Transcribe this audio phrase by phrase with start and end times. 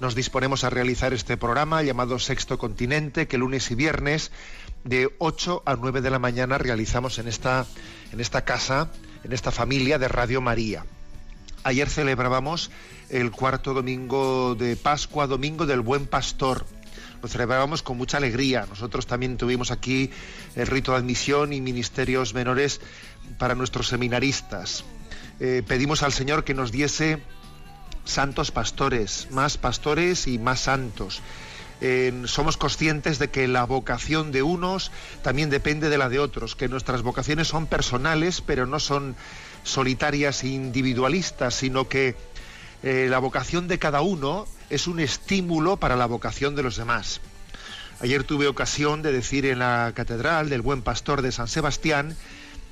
[0.00, 4.30] nos disponemos a realizar este programa llamado Sexto Continente, que lunes y viernes
[4.84, 7.66] de 8 a 9 de la mañana realizamos en esta,
[8.12, 8.90] en esta casa,
[9.24, 10.84] en esta familia de Radio María.
[11.64, 12.70] Ayer celebrábamos
[13.10, 16.64] el cuarto domingo de Pascua, domingo del Buen Pastor.
[17.20, 18.66] Lo celebrábamos con mucha alegría.
[18.68, 20.10] Nosotros también tuvimos aquí
[20.54, 22.80] el rito de admisión y ministerios menores
[23.38, 24.84] para nuestros seminaristas.
[25.40, 27.20] Eh, pedimos al Señor que nos diese
[28.08, 31.20] santos pastores, más pastores y más santos.
[31.80, 34.90] Eh, somos conscientes de que la vocación de unos
[35.22, 39.14] también depende de la de otros, que nuestras vocaciones son personales, pero no son
[39.62, 42.16] solitarias e individualistas, sino que
[42.82, 47.20] eh, la vocación de cada uno es un estímulo para la vocación de los demás.
[48.00, 52.16] Ayer tuve ocasión de decir en la catedral del Buen Pastor de San Sebastián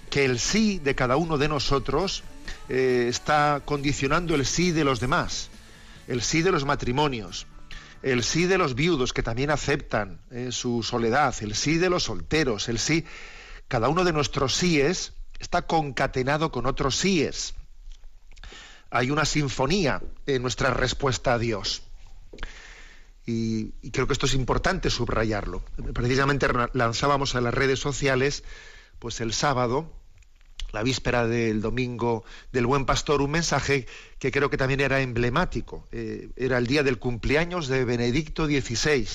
[0.09, 2.25] que el sí de cada uno de nosotros
[2.69, 5.51] eh, está condicionando el sí de los demás,
[6.09, 7.47] el sí de los matrimonios,
[8.03, 12.05] el sí de los viudos que también aceptan eh, su soledad, el sí de los
[12.05, 13.05] solteros, el sí,
[13.69, 17.55] cada uno de nuestros síes está concatenado con otros síes.
[18.91, 21.83] Hay una sinfonía en nuestra respuesta a Dios.
[23.27, 25.65] Y, y creo que esto es importante subrayarlo.
[25.93, 28.45] Precisamente lanzábamos a las redes sociales,
[29.01, 29.93] pues el sábado,
[30.77, 32.23] la víspera del domingo
[32.53, 33.87] del Buen Pastor, un mensaje
[34.19, 35.89] que creo que también era emblemático.
[35.91, 39.09] Eh, era el día del cumpleaños de Benedicto XVI.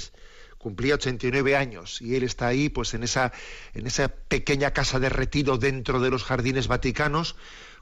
[0.57, 3.31] Cumplía 89 años y él está ahí, pues en esa,
[3.75, 7.35] en esa pequeña casa de retiro dentro de los jardines vaticanos,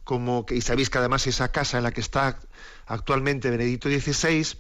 [0.04, 2.38] como que, y sabéis que además esa casa en la que está
[2.86, 4.58] actualmente Benedicto XVI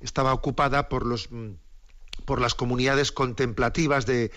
[0.00, 1.54] estaba ocupada por los mm,
[2.24, 4.30] por las comunidades contemplativas de,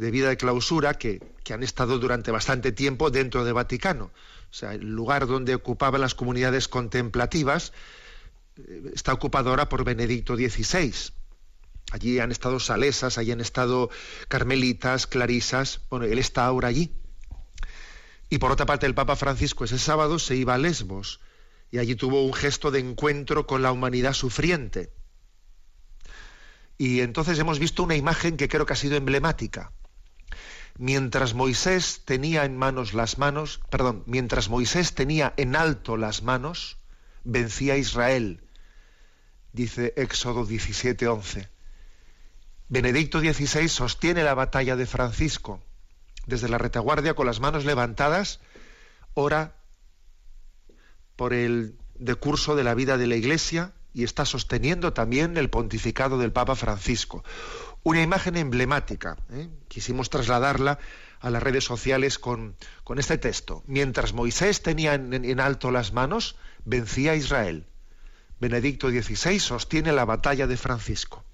[0.00, 4.12] de vida de clausura que, han estado durante bastante tiempo dentro de Vaticano.
[4.50, 7.72] O sea, el lugar donde ocupaban las comunidades contemplativas
[8.56, 10.94] eh, está ocupado ahora por Benedicto XVI.
[11.90, 13.90] Allí han estado salesas, allí han estado
[14.28, 15.80] carmelitas, clarisas.
[15.90, 16.92] Bueno, él está ahora allí.
[18.28, 21.20] Y por otra parte, el Papa Francisco ese sábado se iba a Lesbos
[21.72, 24.92] y allí tuvo un gesto de encuentro con la humanidad sufriente.
[26.78, 29.72] Y entonces hemos visto una imagen que creo que ha sido emblemática.
[30.78, 36.78] Mientras Moisés tenía en manos las manos, perdón, mientras Moisés tenía en alto las manos,
[37.24, 38.42] vencía a Israel,
[39.52, 41.48] dice Éxodo 17:11.
[42.68, 45.62] Benedicto XVI sostiene la batalla de Francisco.
[46.26, 48.40] Desde la retaguardia, con las manos levantadas,
[49.14, 49.56] ora
[51.16, 56.18] por el decurso de la vida de la Iglesia y está sosteniendo también el pontificado
[56.18, 57.24] del Papa Francisco.
[57.82, 59.16] Una imagen emblemática.
[59.32, 59.48] ¿eh?
[59.68, 60.78] Quisimos trasladarla
[61.20, 63.62] a las redes sociales con, con este texto.
[63.66, 67.66] Mientras Moisés tenía en, en, alto las manos, vencía a Israel.
[68.38, 71.24] Benedicto XVI sostiene la batalla de Francisco.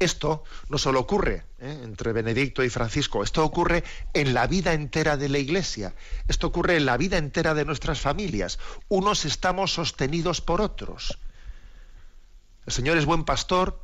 [0.00, 1.80] Esto no solo ocurre ¿eh?
[1.82, 3.82] entre Benedicto y Francisco, esto ocurre
[4.12, 5.94] en la vida entera de la Iglesia,
[6.28, 8.58] esto ocurre en la vida entera de nuestras familias.
[8.88, 11.18] Unos estamos sostenidos por otros.
[12.66, 13.82] El Señor es buen pastor,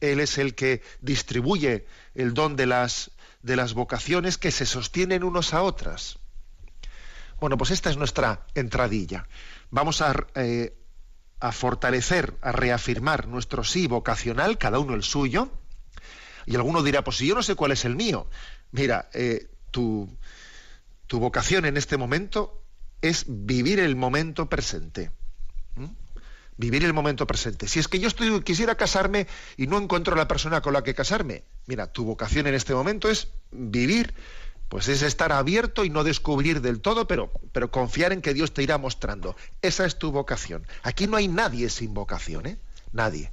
[0.00, 3.10] Él es el que distribuye el don de las,
[3.42, 6.18] de las vocaciones que se sostienen unos a otras.
[7.38, 9.28] Bueno, pues esta es nuestra entradilla.
[9.70, 10.74] Vamos a, eh,
[11.44, 15.50] a fortalecer, a reafirmar nuestro sí vocacional, cada uno el suyo.
[16.46, 18.26] Y alguno dirá, pues si yo no sé cuál es el mío.
[18.72, 20.08] Mira, eh, tu,
[21.06, 22.62] tu, vocación en este momento
[23.02, 25.10] es vivir el momento presente.
[26.56, 27.68] Vivir el momento presente.
[27.68, 29.26] Si es que yo estoy, quisiera casarme
[29.58, 33.10] y no encuentro la persona con la que casarme, mira, tu vocación en este momento
[33.10, 34.14] es vivir
[34.68, 38.52] pues es estar abierto y no descubrir del todo, pero, pero confiar en que Dios
[38.52, 39.36] te irá mostrando.
[39.62, 40.66] Esa es tu vocación.
[40.82, 42.58] Aquí no hay nadie sin vocación, ¿eh?
[42.92, 43.30] Nadie.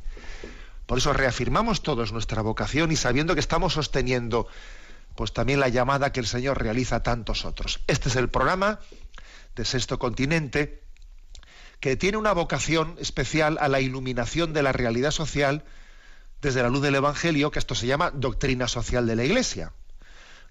[0.86, 4.48] Por eso reafirmamos todos nuestra vocación y sabiendo que estamos sosteniendo
[5.16, 7.82] pues también la llamada que el Señor realiza a tantos otros.
[7.88, 8.80] Este es el programa
[9.56, 10.82] de Sexto Continente
[11.80, 15.64] que tiene una vocación especial a la iluminación de la realidad social
[16.42, 19.74] desde la luz del Evangelio, que esto se llama doctrina social de la Iglesia.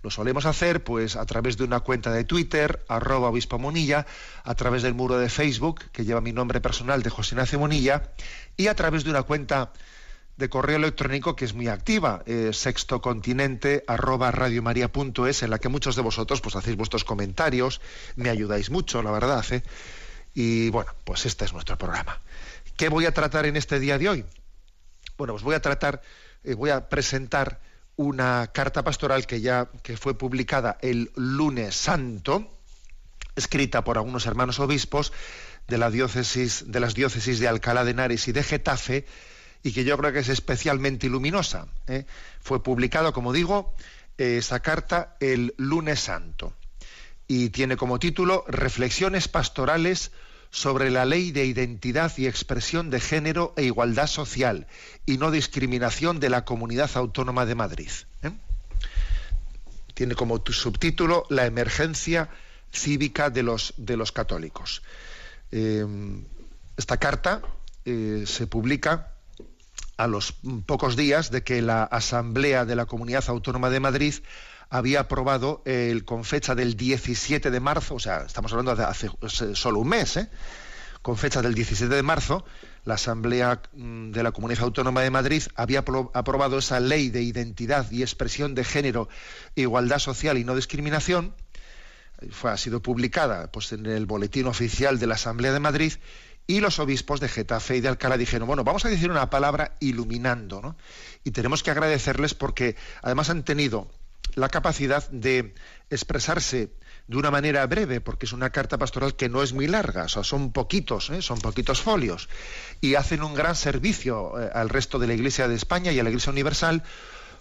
[0.03, 4.07] Lo solemos hacer pues a través de una cuenta de Twitter, arroba obispo Monilla,
[4.45, 8.11] a través del muro de Facebook, que lleva mi nombre personal de José Ignacio Monilla,
[8.57, 9.73] y a través de una cuenta
[10.41, 15.97] de correo electrónico que es muy activa, eh, sextocontinente arroba radiomaria.es, en la que muchos
[15.97, 17.83] de vosotros pues hacéis vuestros comentarios,
[18.17, 19.45] me ayudáis mucho, la verdad.
[19.51, 19.63] ¿eh?
[20.35, 22.21] Y bueno, pues este es nuestro programa.
[22.79, 24.25] ¿Qué voy a tratar en este día de hoy?
[25.19, 26.01] Bueno, pues voy a tratar,
[26.43, 27.61] eh, voy a presentar
[28.01, 32.51] una carta pastoral que ya que fue publicada el lunes santo,
[33.37, 35.13] escrita por algunos hermanos obispos
[35.69, 39.05] de la diócesis de las diócesis de Alcalá de Henares y de Getafe
[39.63, 41.67] y que yo creo que es especialmente luminosa.
[41.89, 42.07] ¿eh?
[42.41, 43.75] Fue publicada, como digo,
[44.17, 46.55] esa carta el lunes santo
[47.29, 50.11] y tiene como título Reflexiones pastorales
[50.51, 54.67] sobre la ley de identidad y expresión de género e igualdad social
[55.07, 57.91] y no discriminación de la Comunidad Autónoma de Madrid.
[58.23, 58.33] ¿eh?
[59.95, 62.29] Tiene como subtítulo La emergencia
[62.73, 64.83] cívica de los, de los católicos.
[65.53, 65.87] Eh,
[66.77, 67.43] esta carta
[67.85, 69.13] eh, se publica
[69.97, 70.35] a los
[70.67, 74.15] pocos días de que la Asamblea de la Comunidad Autónoma de Madrid
[74.71, 79.11] había aprobado el, con fecha del 17 de marzo, o sea, estamos hablando de hace
[79.55, 80.31] solo un mes, ¿eh?
[81.03, 82.45] con fecha del 17 de marzo,
[82.85, 87.91] la Asamblea mm, de la Comunidad Autónoma de Madrid había aprobado esa ley de identidad
[87.91, 89.09] y expresión de género,
[89.55, 91.35] igualdad social y no discriminación.
[92.31, 95.95] Fue, ha sido publicada pues, en el boletín oficial de la Asamblea de Madrid
[96.47, 99.77] y los obispos de Getafe y de Alcalá dijeron, bueno, vamos a decir una palabra
[99.81, 100.77] iluminando, ¿no?
[101.25, 103.91] Y tenemos que agradecerles porque además han tenido
[104.35, 105.55] la capacidad de
[105.91, 106.71] expresarse
[107.11, 110.09] de una manera breve, porque es una carta pastoral que no es muy larga, o
[110.09, 111.23] sea, son poquitos, ¿eh?
[111.23, 112.29] son poquitos folios,
[112.81, 116.05] y hacen un gran servicio eh, al resto de la Iglesia de España y a
[116.05, 116.85] la Iglesia Universal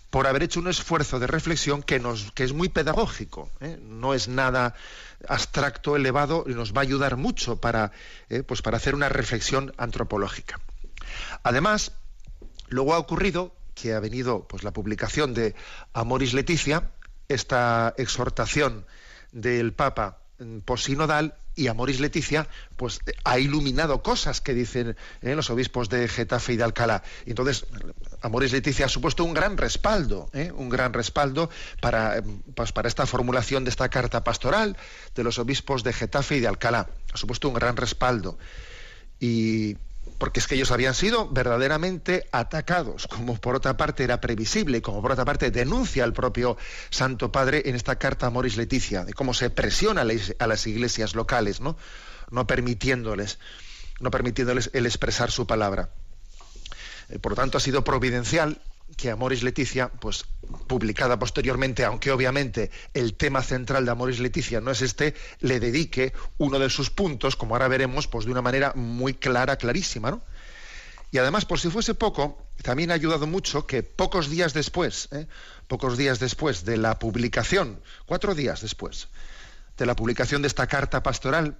[0.09, 3.77] por haber hecho un esfuerzo de reflexión que, nos, que es muy pedagógico, ¿eh?
[3.79, 4.73] no es nada
[5.27, 7.91] abstracto, elevado, y nos va a ayudar mucho para,
[8.47, 10.59] pues para hacer una reflexión antropológica.
[11.43, 11.91] Además,
[12.69, 15.55] luego ha ocurrido que ha venido pues, la publicación de
[15.93, 16.91] Amoris Leticia,
[17.27, 18.85] esta exhortación
[19.31, 20.19] del Papa
[20.65, 22.47] posinodal y Amoris Leticia
[22.77, 27.03] pues ha iluminado cosas que dicen eh, los obispos de Getafe y de Alcalá.
[27.25, 27.65] Entonces,
[28.21, 31.49] Amoris Leticia ha supuesto un gran respaldo, eh, un gran respaldo
[31.81, 32.23] para,
[32.55, 34.77] pues, para esta formulación de esta carta pastoral
[35.15, 36.89] de los obispos de Getafe y de Alcalá.
[37.13, 38.37] Ha supuesto un gran respaldo.
[39.19, 39.75] Y
[40.19, 45.01] porque es que ellos habían sido verdaderamente atacados, como por otra parte era previsible, como
[45.01, 46.57] por otra parte denuncia el propio
[46.89, 51.15] Santo Padre en esta carta a Moris Leticia, de cómo se presiona a las iglesias
[51.15, 51.77] locales, ¿no?
[52.29, 53.39] no permitiéndoles,
[54.01, 55.89] no permitiéndoles el expresar su palabra.
[57.07, 58.61] Eh, por lo tanto, ha sido providencial
[58.97, 60.25] que Amoris Leticia, pues
[60.67, 66.13] publicada posteriormente, aunque obviamente el tema central de Amoris Leticia no es este, le dedique
[66.37, 70.21] uno de sus puntos, como ahora veremos, pues de una manera muy clara, clarísima, ¿no?
[71.11, 75.27] Y además, por si fuese poco, también ha ayudado mucho que pocos días después, ¿eh?
[75.67, 79.07] pocos días después de la publicación, cuatro días después
[79.77, 81.57] de la publicación de esta carta pastoral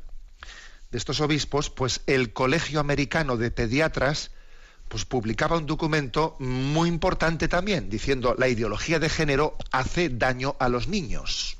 [0.91, 4.31] de estos obispos, pues el Colegio Americano de Pediatras
[4.89, 10.67] pues publicaba un documento muy importante también, diciendo la ideología de género hace daño a
[10.67, 11.57] los niños.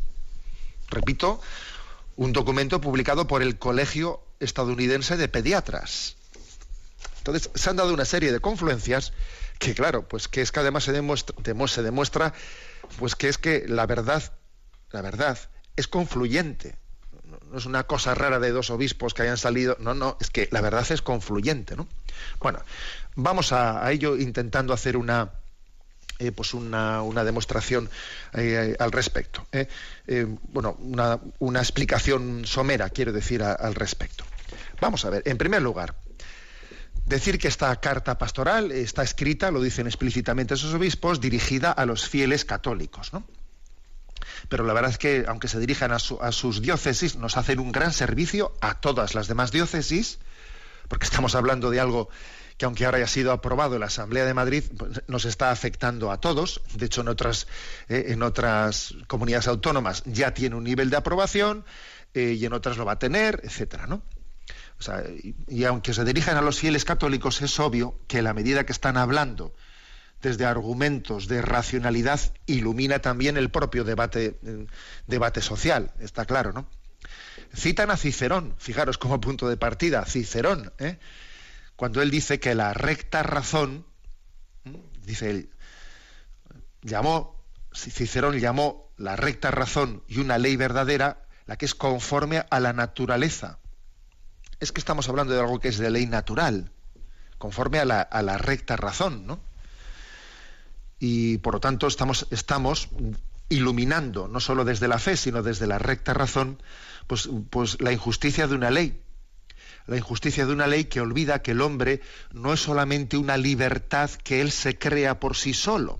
[0.90, 1.40] Repito,
[2.16, 6.16] un documento publicado por el Colegio Estadounidense de Pediatras.
[7.20, 9.14] Entonces, se han dado una serie de confluencias
[9.60, 11.36] que, claro, pues que es que además se demuestra,
[11.68, 12.34] se demuestra
[12.98, 14.34] pues que es que la verdad,
[14.92, 15.38] la verdad
[15.76, 16.78] es confluyente.
[17.51, 20.48] No es una cosa rara de dos obispos que hayan salido, no, no, es que
[20.51, 21.88] la verdad es confluyente, ¿no?
[22.39, 22.60] Bueno,
[23.22, 25.32] Vamos a, ello intentando hacer una,
[26.20, 27.89] eh, pues una, demostración
[28.34, 29.46] eh, al respecto.
[29.51, 29.68] Eh.
[30.53, 34.24] bueno, una, explicación somera, quiero decir, al respecto.
[34.79, 35.96] Vamos a ver, en primer lugar,
[37.06, 42.08] decir que esta carta pastoral está escrita, lo dicen explícitamente esos obispos, dirigida a los
[42.08, 43.25] fieles católicos, ¿no?
[44.48, 47.94] Pero la verdad es que, aunque se dirijan a, sus diócesis, nos hacen un gran
[47.94, 50.20] servicio a todas las demás diócesis,
[50.88, 52.10] porque estamos hablando de algo
[52.58, 56.12] que aunque ahora haya sido aprobado en la Asamblea de Madrid, pues, nos está afectando
[56.12, 56.62] a todos.
[56.74, 57.48] De hecho, en otras,
[57.88, 61.64] eh, en otras comunidades autónomas ya tiene un nivel de aprobación
[62.14, 64.02] eh, y en otras lo va a tener, etcétera, ¿no?
[65.48, 68.98] y, aunque se dirijan a los fieles católicos, es obvio que la medida que están
[68.98, 69.54] hablando
[70.22, 74.68] desde argumentos de racionalidad, ilumina también el propio debate, eh,
[75.08, 76.68] debate social, está claro, ¿no?
[77.56, 81.00] Citan a Cicerón, fijaros como punto de partida, Cicerón, ¿eh?
[81.76, 83.86] cuando él dice que la recta razón,
[85.06, 85.50] dice él,
[86.82, 92.60] llamó, Cicerón llamó la recta razón y una ley verdadera la que es conforme a
[92.60, 93.60] la naturaleza.
[94.60, 96.74] Es que estamos hablando de algo que es de ley natural,
[97.38, 99.40] conforme a la, a la recta razón, ¿no?
[101.00, 102.89] Y por lo tanto estamos, estamos
[103.48, 106.62] iluminando, no solo desde la fe, sino desde la recta razón,
[107.08, 109.01] pues, pues la injusticia de una ley.
[109.88, 112.01] La injusticia de una ley que olvida que el hombre
[112.32, 116.00] no es solamente una libertad que él se crea por sí solo.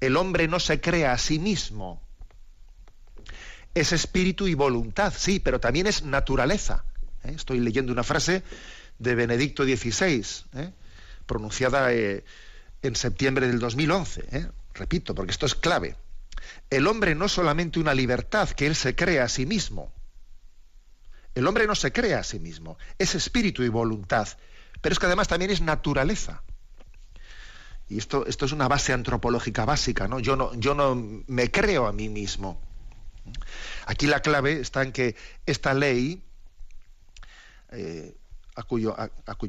[0.00, 2.04] El hombre no se crea a sí mismo
[3.74, 6.84] es espíritu y voluntad, sí, pero también es naturaleza.
[7.24, 7.32] ¿eh?
[7.34, 8.42] Estoy leyendo una frase
[8.98, 10.24] de Benedicto XVI,
[10.54, 10.72] ¿eh?
[11.26, 12.24] pronunciada eh,
[12.88, 14.50] en septiembre del 2011.
[14.74, 15.96] Repito, porque esto es clave.
[16.70, 19.92] El hombre no es solamente una libertad que él se crea a sí mismo.
[21.34, 24.28] El hombre no se crea a sí mismo, es espíritu y voluntad,
[24.80, 26.42] pero es que además también es naturaleza.
[27.88, 30.20] Y esto, esto es una base antropológica básica, ¿no?
[30.20, 32.60] Yo no, yo no me creo a mí mismo.
[33.86, 36.22] Aquí la clave está en que esta ley,
[37.72, 38.16] eh,
[38.56, 38.96] a, cuyo,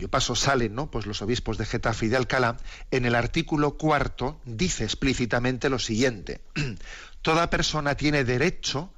[0.09, 0.89] paso salen ¿no?
[0.89, 2.57] pues los obispos de Getafe y de Alcalá,
[2.91, 6.41] en el artículo cuarto dice explícitamente lo siguiente:
[7.21, 8.91] Toda persona tiene derecho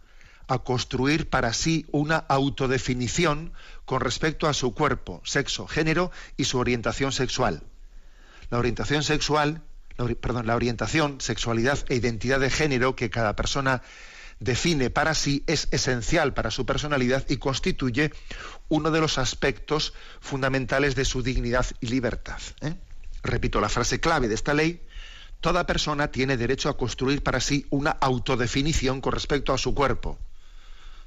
[0.47, 3.51] a construir para sí una autodefinición
[3.85, 7.63] con respecto a su cuerpo, sexo, género y su orientación sexual.
[8.49, 9.61] La orientación sexual,
[10.21, 13.81] perdón, la orientación, sexualidad e identidad de género que cada persona
[14.39, 18.11] define para sí es esencial para su personalidad y constituye
[18.69, 22.39] uno de los aspectos fundamentales de su dignidad y libertad.
[22.61, 22.75] ¿eh?
[23.23, 24.81] Repito la frase clave de esta ley.
[25.41, 30.17] Toda persona tiene derecho a construir para sí una autodefinición con respecto a su cuerpo,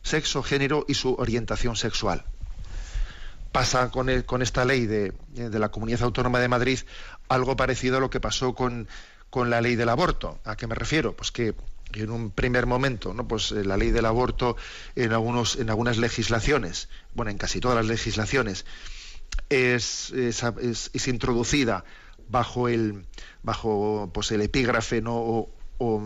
[0.02, 2.24] sexo, género y su orientación sexual.
[3.52, 6.78] Pasa con, con esta ley de, de, la Comunidad Autónoma de Madrid
[7.28, 8.86] algo parecido a lo que pasó con,
[9.28, 10.38] con la ley del aborto.
[10.44, 11.16] ¿A qué me refiero?
[11.16, 11.54] Pues que
[11.94, 13.26] en un primer momento, ¿no?
[13.26, 14.56] pues eh, la ley del aborto
[14.94, 18.64] en algunos, en algunas legislaciones, bueno, en casi todas las legislaciones,
[19.48, 21.84] es, es, introducida
[22.28, 23.06] bajo el
[23.42, 25.16] bajo pues el epígrafe ¿no?
[25.16, 26.02] o, o,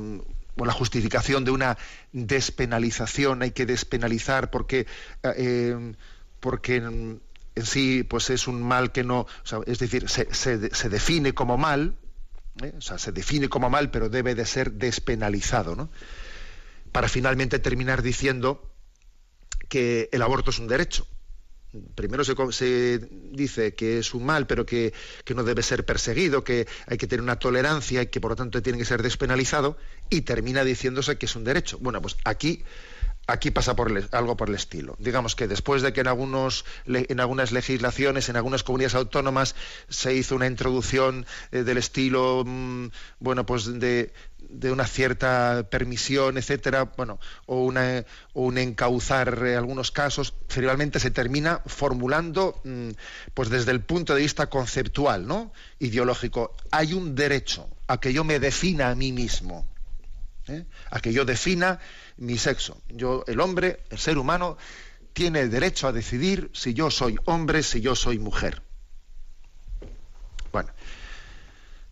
[0.65, 1.77] la justificación de una
[2.13, 4.87] despenalización, hay que despenalizar porque
[5.23, 5.95] eh,
[6.41, 7.21] porque en,
[7.63, 9.27] sí pues es un mal que no,
[9.67, 11.97] es decir, se, se define como mal,
[12.63, 12.73] ¿eh?
[12.77, 15.91] o sea, se define como mal, pero debe de ser despenalizado, ¿no?
[16.93, 18.71] Para finalmente terminar diciendo
[19.69, 21.07] que el aborto es un derecho.
[21.97, 22.99] Primero se,
[23.33, 24.93] dice que es un mal, pero que,
[25.25, 28.37] que, no debe ser perseguido, que hay que tener una tolerancia y que por lo
[28.37, 29.77] tanto tiene que ser despenalizado,
[30.09, 31.79] y termina diciéndose que es un derecho.
[31.81, 32.63] Bueno, pues aquí
[33.27, 34.97] aquí pasa por algo por el estilo.
[34.99, 39.55] Digamos que después de que en, algunos, en algunas legislaciones, en algunas comunidades autónomas,
[39.89, 42.89] se hizo una introducción eh, del estilo, mm,
[43.21, 44.13] bueno, pues de,
[44.71, 48.05] una cierta permisión, etcétera, bueno, o, una,
[48.35, 52.91] un encauzar eh, algunos casos, finalmente se termina formulando, mm,
[53.33, 55.53] pues desde el punto de vista conceptual, ¿no?
[55.79, 56.55] Ideológico.
[56.71, 59.67] Hay un derecho a que yo me defina a mí mismo,
[60.49, 60.65] ¿eh?
[60.91, 61.81] a que yo defina
[62.17, 62.81] mi sexo.
[62.89, 64.57] Yo, el hombre, el ser humano,
[65.13, 68.63] tiene el derecho a decidir si yo soy hombre, si yo soy mujer.
[70.53, 70.71] Bueno,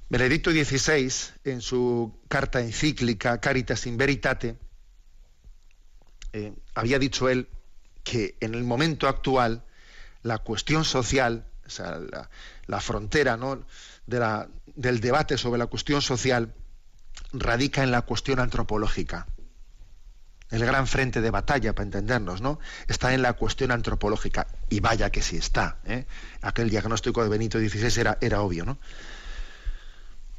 [0.09, 1.13] Benedicto XVI,
[1.45, 4.57] en su carta encíclica Caritas in Veritate,
[6.33, 7.49] eh, había dicho él
[8.05, 9.65] que en el momento actual
[10.23, 12.01] la cuestión social, o sea,
[12.67, 13.65] la, frontera ¿no?
[14.07, 16.55] del debate sobre la cuestión social,
[17.33, 19.27] radica en la cuestión antropológica
[20.53, 22.61] el gran frente de batalla, para entendernos, ¿no?
[22.87, 24.47] Está en la cuestión antropológica.
[24.69, 25.79] Y vaya que sí está.
[25.87, 26.05] ¿eh?
[26.43, 28.79] Aquel diagnóstico de Benito XVI era, era obvio, ¿no?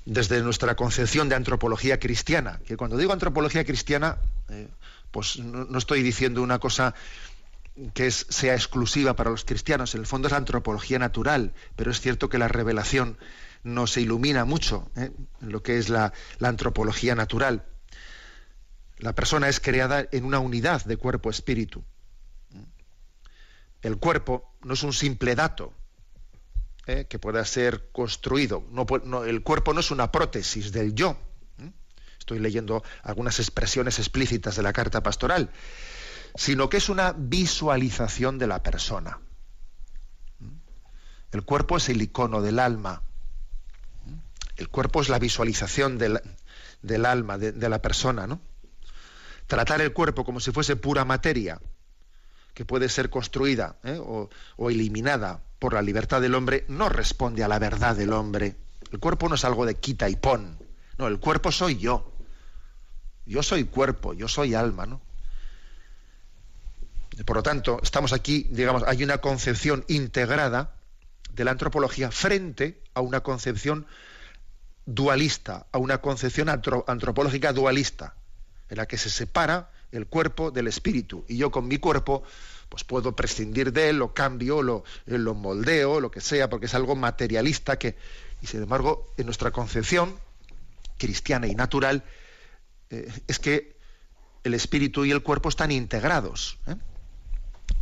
[0.06, 4.18] Desde nuestra concepción de antropología cristiana, que cuando digo antropología cristiana,
[4.50, 4.68] eh,
[5.10, 6.94] pues no, estoy diciendo una cosa
[7.96, 12.30] que sea exclusiva para los cristianos, en el fondo es antropología natural, pero es cierto
[12.30, 13.18] que la revelación
[13.64, 15.12] nos ilumina mucho ¿eh?
[15.42, 17.66] en lo que es la antropología natural.
[18.98, 21.84] La persona es creada en una unidad de cuerpo-espíritu.
[23.82, 25.74] El cuerpo no es un simple dato
[26.88, 27.06] ¿eh?
[27.10, 28.64] que pueda ser construido.
[29.26, 31.18] el cuerpo no es una prótesis del yo.
[31.60, 31.72] ¿eh?
[32.18, 35.52] Estoy leyendo algunas expresiones explícitas de la carta pastoral,
[36.36, 39.20] sino que es una visualización de la persona.
[41.32, 43.02] El cuerpo es el icono del alma.
[44.64, 46.22] El cuerpo es la visualización del,
[46.82, 48.40] del alma, de, la persona, ¿no?
[49.46, 51.60] Tratar el cuerpo como si fuese pura materia,
[52.54, 54.00] que puede ser construida ¿eh?
[54.00, 58.56] o, o eliminada por la libertad del hombre, no responde a la verdad del hombre.
[58.90, 60.58] El cuerpo no es algo de quita y pon.
[60.98, 62.14] No, el cuerpo soy yo.
[63.26, 65.02] Yo soy cuerpo, yo soy alma, ¿no?
[67.26, 70.78] Por lo tanto, estamos aquí, digamos, hay una concepción integrada
[71.34, 73.88] de la antropología frente a una concepción
[74.86, 78.16] dualista, a una concepción antropológica dualista,
[78.70, 81.26] en la que se separa el cuerpo del espíritu.
[81.28, 82.24] Y yo con mi cuerpo,
[82.70, 86.74] pues puedo prescindir de él, lo cambio, lo, lo moldeo, lo que sea, porque es
[86.74, 87.96] algo materialista que.
[88.42, 90.20] Y sin embargo, en nuestra concepción
[90.98, 92.04] cristiana y natural,
[92.90, 93.78] eh, es que
[94.44, 96.58] el espíritu y el cuerpo están integrados.
[96.68, 96.76] ¿eh?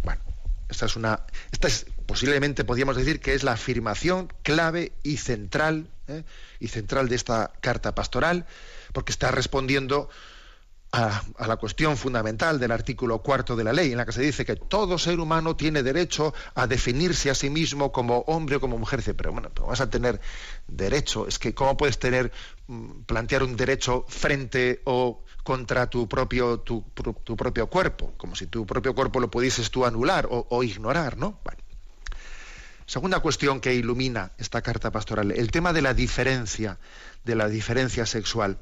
[0.03, 0.21] Bueno,
[0.69, 1.25] esta es una.
[1.51, 6.23] Esta es posiblemente podríamos decir que es la afirmación clave y central ¿eh?
[6.59, 8.45] y central de esta carta pastoral,
[8.93, 10.09] porque está respondiendo
[10.91, 14.45] a, la cuestión fundamental del artículo cuarto de la ley, en la que se dice
[14.45, 18.77] que todo ser humano tiene derecho a definirse a sí mismo como hombre o como
[18.77, 19.01] mujer.
[19.15, 20.19] Pero bueno, vas a tener
[20.67, 21.27] derecho.
[21.27, 22.31] Es que, ¿cómo puedes tener,
[22.67, 26.83] mm, plantear un derecho frente o contra tu propio, tu,
[27.37, 28.13] propio cuerpo?
[28.17, 31.39] Como si tu propio cuerpo lo pudieses tú anular o, ignorar, ¿no?
[32.91, 36.77] Segunda cuestión que ilumina esta carta pastoral, el tema de la diferencia,
[37.23, 38.57] de la diferencia sexual.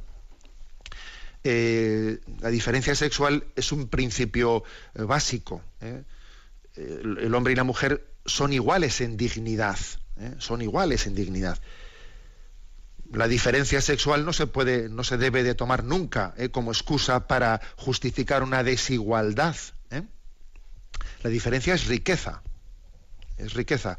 [1.43, 5.63] Eh, la diferencia sexual es un principio eh, básico.
[5.81, 6.03] ¿eh?
[6.75, 9.79] El, hombre y la mujer son iguales en dignidad,
[10.37, 11.59] son iguales en dignidad.
[13.11, 17.61] La diferencia sexual no se puede, no se debe de tomar nunca como excusa para
[17.77, 19.55] justificar una desigualdad.
[21.23, 22.43] La diferencia es riqueza
[23.39, 23.97] es riqueza,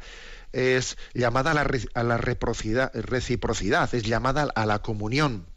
[0.53, 5.47] es llamada a la, a la reciprocidad, es llamada a la comunión.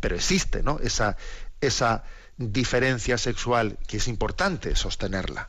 [0.00, 0.80] Pero existe, ¿no?
[0.80, 1.16] Esa,
[1.60, 2.04] esa
[2.36, 5.48] diferencia sexual que es importante sostenerla.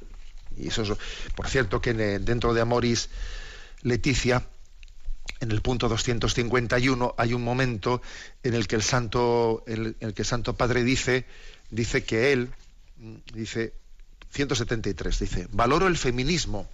[0.57, 0.91] Y eso es,
[1.35, 3.09] por cierto, que dentro de Amoris
[3.81, 4.43] Leticia,
[5.39, 8.01] en el punto 251 hay un momento
[8.43, 11.25] en el que el santo, el que el santo padre dice,
[11.69, 12.51] dice que él,
[13.33, 13.73] dice,
[14.33, 16.67] 173 dice, valoro el feminismo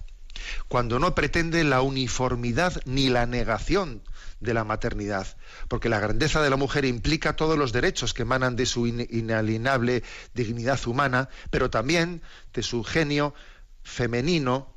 [0.68, 4.02] cuando no pretende la uniformidad ni la negación
[4.40, 5.26] de la maternidad,
[5.68, 10.02] porque la grandeza de la mujer implica todos los derechos que emanan de su inalienable
[10.32, 12.22] dignidad humana, pero también
[12.54, 13.34] de su genio
[13.82, 14.72] femenino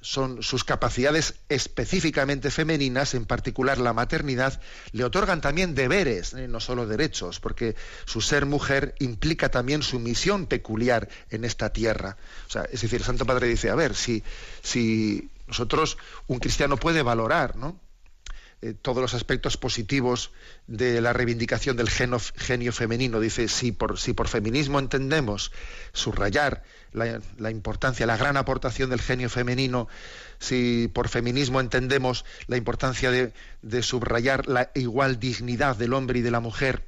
[0.00, 4.60] son sus capacidades específicamente femeninas, en particular la maternidad,
[4.92, 6.48] le otorgan también deberes, ¿eh?
[6.48, 12.16] no solo derechos, porque su ser mujer implica también su misión peculiar en esta tierra.
[12.46, 14.22] O sea, es decir, el Santo Padre dice, a ver, si,
[14.62, 17.80] si nosotros, un cristiano puede valorar, ¿no?
[18.60, 20.32] Eh, todos los aspectos positivos
[20.66, 23.20] de la reivindicación del genio femenino.
[23.20, 25.52] Dice, si por, si por feminismo entendemos
[25.92, 29.86] subrayar la, importancia, la gran aportación del genio femenino,
[30.40, 36.32] si por feminismo entendemos la importancia de, subrayar la igual dignidad del hombre y de
[36.32, 36.84] la mujer,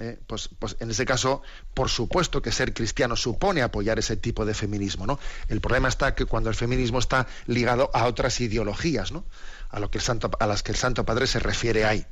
[0.00, 1.42] eh, pues, pues, en ese caso,
[1.74, 5.06] por supuesto que ser cristiano supone apoyar ese tipo de feminismo.
[5.06, 5.18] ¿no?
[5.48, 9.24] El problema está que cuando el feminismo está ligado a otras ideologías, ¿no?
[9.68, 12.06] a, lo que el Santo, a las que el Santo Padre se refiere ahí,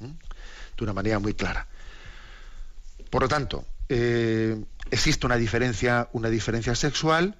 [0.00, 1.66] de una manera muy clara.
[3.10, 7.36] Por lo tanto, eh, existe una diferencia, una diferencia sexual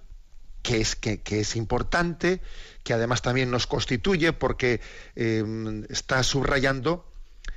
[0.63, 2.43] que es, que, es importante,
[2.83, 4.81] que además también nos constituye porque
[5.17, 7.11] eh, está subrayando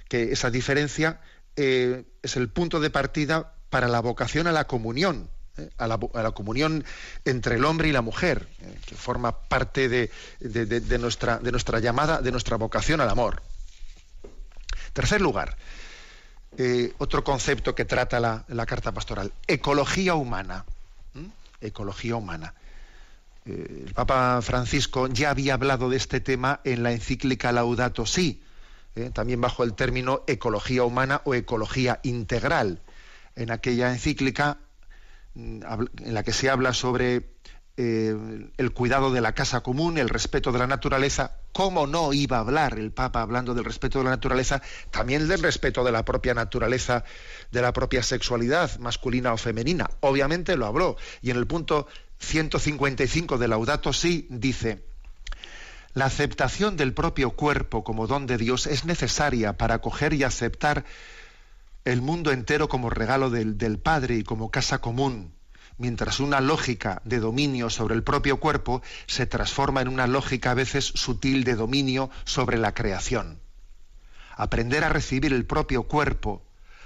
[0.08, 1.20] que esa diferencia
[1.56, 5.30] eh, es el punto de partida para la vocación a la comunión,
[5.78, 6.84] a la, comunión
[7.26, 8.48] entre el hombre y la mujer,
[8.86, 10.10] que forma parte de,
[11.00, 13.42] nuestra, llamada, de nuestra vocación al amor.
[14.94, 15.58] Tercer lugar,
[16.58, 20.66] eh, otro concepto que trata la, carta pastoral, ecología humana.
[21.62, 22.54] Ecología humana.
[23.46, 28.42] Eh, el Papa Francisco ya había hablado de este tema en la encíclica Laudato Si,
[28.96, 32.82] eh, también bajo el término ecología humana o ecología integral.
[33.36, 34.58] En aquella encíclica
[35.34, 35.62] mm,
[36.04, 37.34] en la que se habla sobre
[37.76, 38.16] eh,
[38.58, 42.42] el cuidado de la casa común, el respeto de la naturaleza, ¿cómo no iba a
[42.42, 44.62] hablar el Papa hablando del respeto de la naturaleza?
[44.92, 47.04] También del respeto de la propia naturaleza,
[47.52, 49.90] de la propia sexualidad masculina o femenina.
[50.02, 50.98] Obviamente lo habló.
[51.24, 51.88] Y en el punto
[52.20, 54.86] 155 de Laudato Si dice,
[55.94, 60.86] la aceptación del propio cuerpo como don de Dios es necesaria para acoger y aceptar
[61.86, 65.34] el mundo entero como regalo del Padre y como casa común
[65.78, 70.56] mientras una lógica de dominio sobre el propio cuerpo se transforma en una lógica a
[70.56, 73.40] veces sutil de dominio sobre la creación.
[74.36, 76.44] Aprender a recibir el propio cuerpo,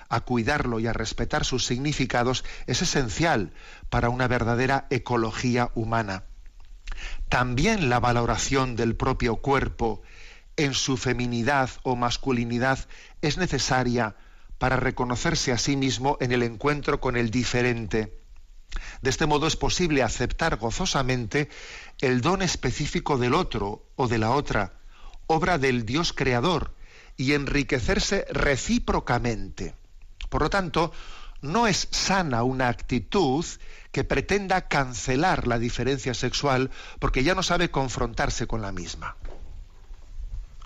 [0.10, 3.52] a cuidarlo y a respetar sus significados es esencial
[3.89, 6.24] para una verdadera ecología humana.
[7.30, 10.02] También la valoración del propio cuerpo
[10.56, 12.80] en su feminidad o masculinidad
[13.22, 14.16] es necesaria
[14.58, 18.18] para reconocerse a sí mismo en el encuentro con el diferente.
[19.02, 21.50] De este modo es posible aceptar gozosamente
[22.00, 24.74] el don específico del otro o de la otra,
[25.28, 26.74] obra del Dios creador,
[27.18, 29.74] y enriquecerse recíprocamente.
[30.30, 30.92] Por lo tanto,
[31.41, 33.45] no es sana una actitud
[33.91, 39.15] que pretenda cancelar la diferencia sexual porque ya no sabe confrontarse con la misma.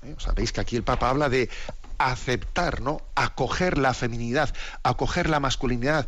[0.03, 0.15] ¿Eh?
[0.17, 1.49] Sabéis que aquí el Papa habla de
[1.97, 3.01] aceptar, ¿no?
[3.15, 4.53] Acoger la feminidad,
[4.83, 6.07] acoger la masculinidad,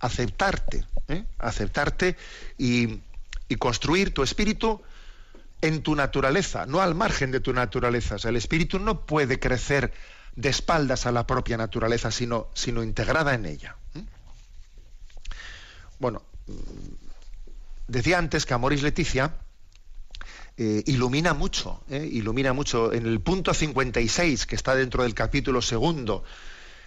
[0.00, 1.24] aceptarte, ¿eh?
[1.38, 2.16] aceptarte
[2.58, 3.00] y,
[3.48, 4.82] y, construir tu espíritu
[5.60, 8.16] en tu naturaleza, no al margen de tu naturaleza.
[8.16, 9.92] O sea, el espíritu no puede crecer
[10.40, 13.76] de espaldas a la propia naturaleza, sino, sino integrada en ella.
[13.94, 14.02] ¿eh?
[15.98, 16.52] Bueno, mm,
[17.88, 19.34] decía antes que Amoris Leticia
[20.56, 22.92] eh, ilumina mucho, eh, ilumina mucho.
[22.92, 26.24] En el punto 56, que está dentro del capítulo segundo,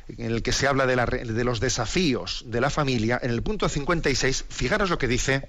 [0.08, 3.70] en el que se habla de, de los desafíos de la familia, en el punto
[3.70, 5.48] 56, fijaros lo que dice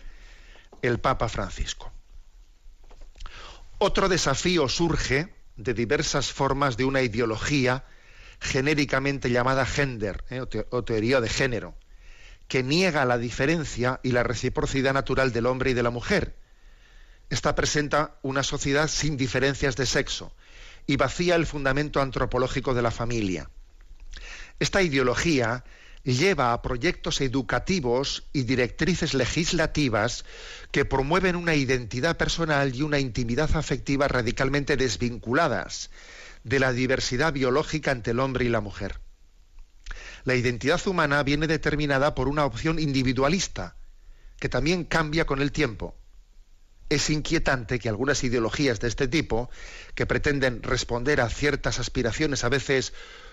[0.83, 1.91] el Papa Francisco.
[3.79, 7.85] Otro desafío surge de diversas formas de una ideología
[8.45, 11.75] genéricamente llamada gender eh, o, teoría de género,
[12.47, 16.37] que niega la diferencia y la reciprocidad natural del hombre y de la mujer
[17.31, 20.33] esta presenta una sociedad sin diferencias de sexo
[20.87, 23.51] y vacía el fundamento antropológico de la familia.
[24.61, 25.65] Esta ideología
[26.05, 30.25] lleva a proyectos educativos y directrices legislativas
[30.71, 35.91] que promueven una identidad personal y una intimidad afectiva radicalmente desvinculadas
[36.45, 39.01] de la diversidad biológica entre el hombre y la mujer.
[40.25, 43.77] La identidad humana viene determinada por una opción individualista,
[44.39, 45.97] que también cambia con el tiempo
[46.89, 49.51] es inquietante que algunas ideologías de este tipo,
[49.95, 52.93] que pretenden responder a ciertas aspiraciones a veces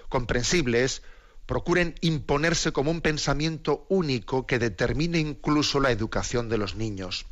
[0.10, 1.02] comprensibles,
[1.46, 7.26] procuren imponerse como un pensamiento único que determine incluso la educación de los niños.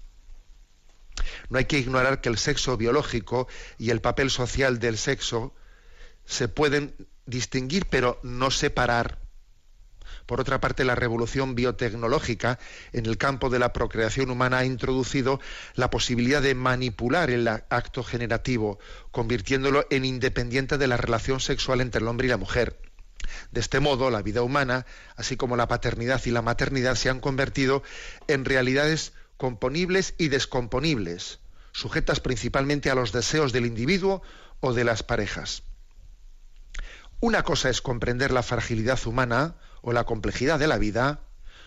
[1.49, 5.53] No hay que ignorar que el sexo biológico y el papel social del sexo
[6.29, 6.93] se pueden
[7.25, 9.17] distinguir pero no separar.
[10.27, 12.59] Por otra parte, la revolución biotecnológica
[12.93, 15.39] en el campo de la procreación humana ha introducido
[15.73, 18.77] la posibilidad de manipular el acto generativo,
[19.09, 22.79] convirtiéndolo en independiente de la relación sexual entre el hombre y la mujer.
[23.51, 27.19] De este modo, la vida humana, así como la paternidad y la maternidad, se han
[27.19, 27.81] convertido
[28.27, 31.39] en realidades componibles y descomponibles,
[31.71, 34.21] sujetas principalmente a los deseos del individuo
[34.59, 35.63] o de las parejas.
[37.21, 41.21] Una cosa es comprender la fragilidad humana, o la complejidad de la vida,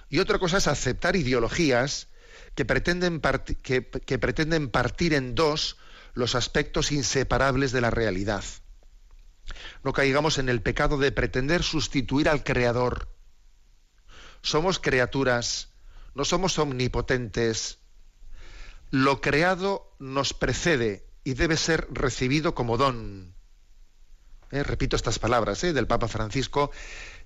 [0.08, 2.08] y otra cosa es aceptar ideologías
[2.54, 3.20] que pretenden,
[3.62, 5.78] que, pretenden partir en dos
[6.14, 8.44] los aspectos inseparables de la realidad.
[9.82, 13.08] No caigamos en el pecado de pretender sustituir al Creador.
[14.42, 15.70] Somos criaturas,
[16.14, 17.78] no somos omnipotentes.
[18.90, 23.34] Lo creado nos precede y debe ser recibido como don.
[24.52, 26.70] Eh, repito estas palabras eh, del Papa Francisco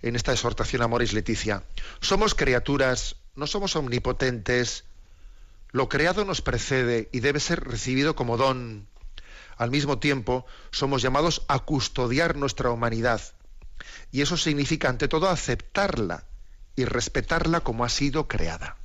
[0.01, 1.65] en esta exhortación a Moris Leticia.
[2.01, 4.85] Somos criaturas, no somos omnipotentes.
[5.73, 8.87] Lo creado nos precede y debe ser recibido como don.
[9.57, 13.21] Al mismo tiempo, somos llamados a custodiar nuestra humanidad.
[14.13, 16.25] Y eso significa, ante todo, aceptarla
[16.77, 18.77] y respetarla como ha sido creada.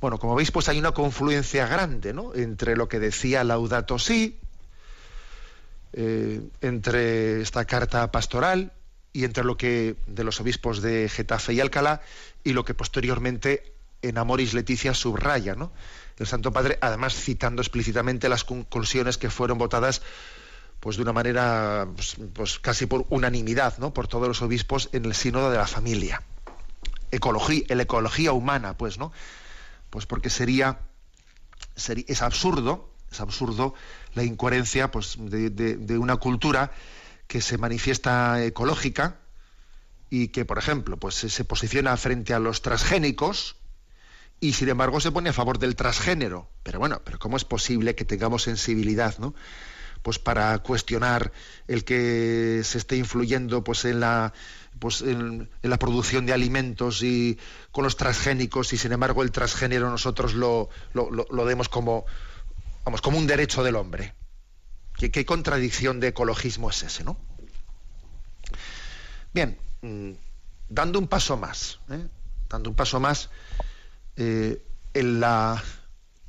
[0.00, 2.34] Bueno, como veis, pues hay una confluencia grande ¿no?
[2.34, 4.40] entre lo que decía Laudato Si,
[5.92, 8.72] eh, entre esta carta pastoral
[9.12, 12.00] y entre lo que de los obispos de Getafe y Alcalá
[12.44, 15.70] y lo que posteriormente en Amoris Leticia subraya, ¿no?
[16.18, 20.02] El Santo Padre, además citando explícitamente las conclusiones que fueron votadas
[20.80, 23.94] pues de una manera pues, pues, casi por unanimidad, ¿no?
[23.94, 26.22] por todos los obispos en el sínodo de la familia.
[27.10, 29.12] Ecología, la ecología humana, pues, ¿no?
[29.90, 30.80] Pues porque sería,
[31.76, 33.74] sería es absurdo es absurdo
[34.14, 36.72] la incoherencia pues, de, una cultura
[37.26, 39.18] que se manifiesta ecológica
[40.10, 43.56] y que, por ejemplo, pues, se posiciona frente a los transgénicos
[44.40, 46.48] y sin embargo se pone a favor del transgénero.
[46.62, 49.34] Pero bueno, pero ¿cómo es posible que tengamos sensibilidad ¿no?
[50.02, 51.32] pues para cuestionar
[51.68, 54.32] el que se esté influyendo pues en la
[54.78, 57.38] pues en, la producción de alimentos y
[57.70, 62.04] con los transgénicos y sin embargo el transgénero nosotros lo, lo, demos como
[62.84, 64.14] vamos como un derecho del hombre.
[64.98, 67.16] ¿Qué, contradicción de ecologismo es ese no
[69.32, 70.12] bien mm,
[70.68, 72.06] dando un paso más ¿eh?
[72.48, 73.30] dando un paso más
[74.16, 74.62] eh,
[74.94, 75.62] en la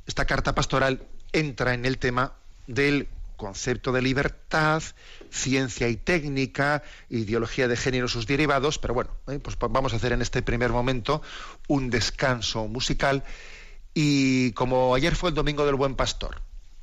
[0.06, 2.32] esta carta pastoral entra en el tema
[2.66, 4.82] del concepto de libertad,
[5.30, 10.12] ciencia y técnica, ideología de género sus derivados, pero bueno, eh, pues vamos a hacer
[10.12, 11.20] en este primer momento
[11.68, 13.24] un descanso musical
[13.94, 16.42] y como ayer fue el domingo del Buen Pastor,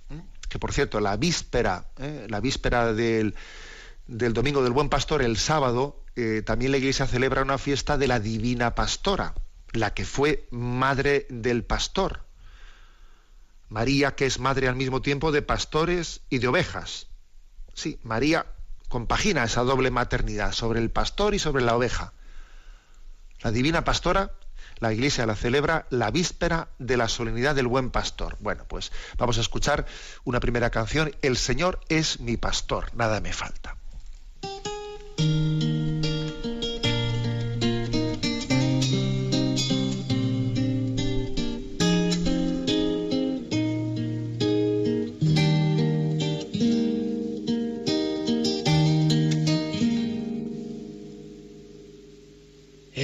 [0.09, 0.21] ¿eh?
[0.49, 2.25] que por cierto la víspera, ¿eh?
[2.29, 3.35] la víspera del,
[4.07, 5.97] del, domingo del Buen Pastor, el sábado,
[6.45, 9.33] también la Iglesia celebra una fiesta de la Divina Pastora,
[9.71, 12.25] la que fue madre del pastor.
[13.69, 17.07] María, que es madre al mismo tiempo de pastores y de ovejas.
[17.73, 18.45] Sí, María
[18.89, 22.13] compagina esa doble maternidad sobre el pastor y sobre la oveja.
[23.41, 24.33] La divina pastora,
[24.81, 28.35] la iglesia la celebra la víspera de la solemnidad del buen pastor.
[28.41, 29.85] Bueno, pues vamos a escuchar
[30.25, 33.77] una primera canción, El Señor es mi pastor, nada me falta.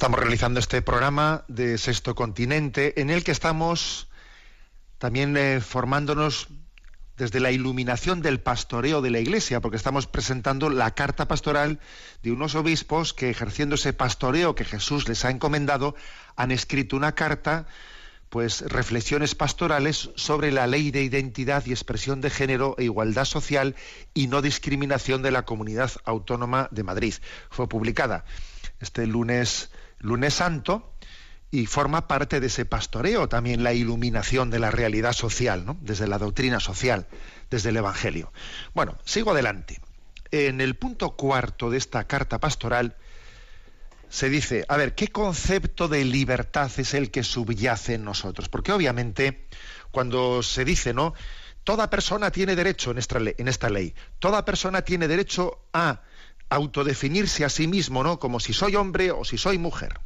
[0.00, 4.08] Estamos realizando este programa de Sexto Continente en el que estamos
[4.96, 6.48] también eh, formándonos
[7.18, 11.80] desde la iluminación del pastoreo de la Iglesia, porque estamos presentando la carta pastoral
[12.22, 15.94] de unos obispos que ejerciendo ese pastoreo que Jesús les ha encomendado,
[16.34, 17.66] han escrito una carta,
[18.30, 23.76] pues reflexiones pastorales sobre la ley de identidad y expresión de género e igualdad social
[24.14, 27.14] y no discriminación de la comunidad autónoma de Madrid.
[27.50, 28.24] Fue publicada
[28.80, 30.92] este lunes lunes santo
[31.50, 35.76] y forma parte de ese pastoreo también la iluminación de la realidad social, ¿no?
[35.80, 37.06] desde la doctrina social,
[37.50, 38.32] desde el Evangelio.
[38.74, 39.80] Bueno, sigo adelante.
[40.30, 42.96] En el punto cuarto de esta carta pastoral
[44.08, 48.48] se dice, a ver, ¿qué concepto de libertad es el que subyace en nosotros?
[48.48, 49.46] Porque obviamente
[49.90, 51.14] cuando se dice, ¿no?
[51.64, 53.94] Toda persona tiene derecho en esta, en esta ley.
[54.18, 56.00] Toda persona tiene derecho a
[56.50, 58.18] autodefinirse a sí mismo, ¿no?
[58.18, 60.00] Como si soy hombre o si soy mujer.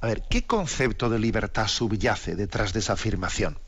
[0.00, 3.58] A ver, ¿qué concepto de libertad subyace detrás de esa afirmación?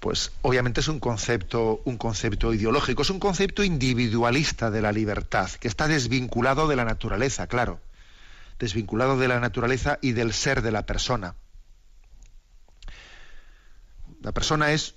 [0.00, 5.50] Pues obviamente es un concepto, un concepto ideológico, es un concepto individualista de la libertad,
[5.50, 7.80] que está desvinculado de la naturaleza, claro,
[8.60, 11.34] desvinculado de la naturaleza y del ser de la persona.
[14.22, 14.94] La persona es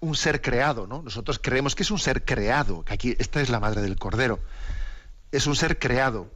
[0.00, 1.02] un ser creado, ¿no?
[1.02, 4.40] Nosotros creemos que es un ser creado, que aquí esta es la madre del cordero.
[5.30, 6.30] Es un ser creado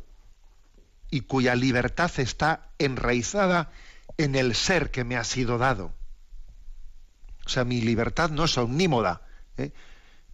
[1.11, 3.71] y cuya libertad está enraizada
[4.19, 5.93] en el ser que me ha sido dado.
[7.47, 9.23] O sea, mi libertad no es omnímoda.
[9.57, 9.73] ¿eh?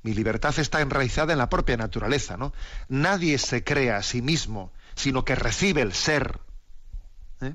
[0.02, 2.52] Mi libertad está enraizada en la propia naturaleza, ¿no?
[2.88, 6.40] Nadie se crea a sí mismo, sino que recibe el ser.
[7.40, 7.54] ¿eh?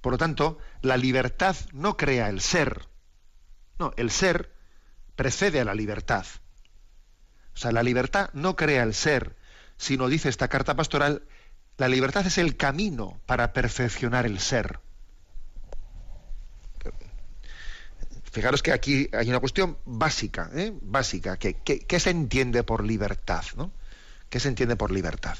[0.00, 2.86] Por lo tanto, la libertad no crea el ser.
[3.78, 4.52] No, el ser
[5.16, 6.26] precede a la libertad.
[7.54, 9.36] O sea, la libertad no crea el ser,
[9.76, 11.22] sino, dice esta carta pastoral,
[11.76, 14.80] la libertad es el camino para perfeccionar el ser.
[18.30, 20.72] Fijaros que aquí hay una cuestión básica, ¿eh?
[20.82, 23.44] básica, que, ¿qué se entiende por libertad?
[23.56, 23.72] ¿no?
[24.28, 25.36] ¿Qué se entiende por libertad?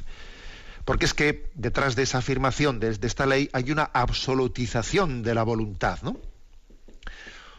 [0.85, 5.43] Porque es que detrás de esa afirmación, de, esta ley, hay una absolutización de la
[5.43, 6.17] voluntad, ¿no?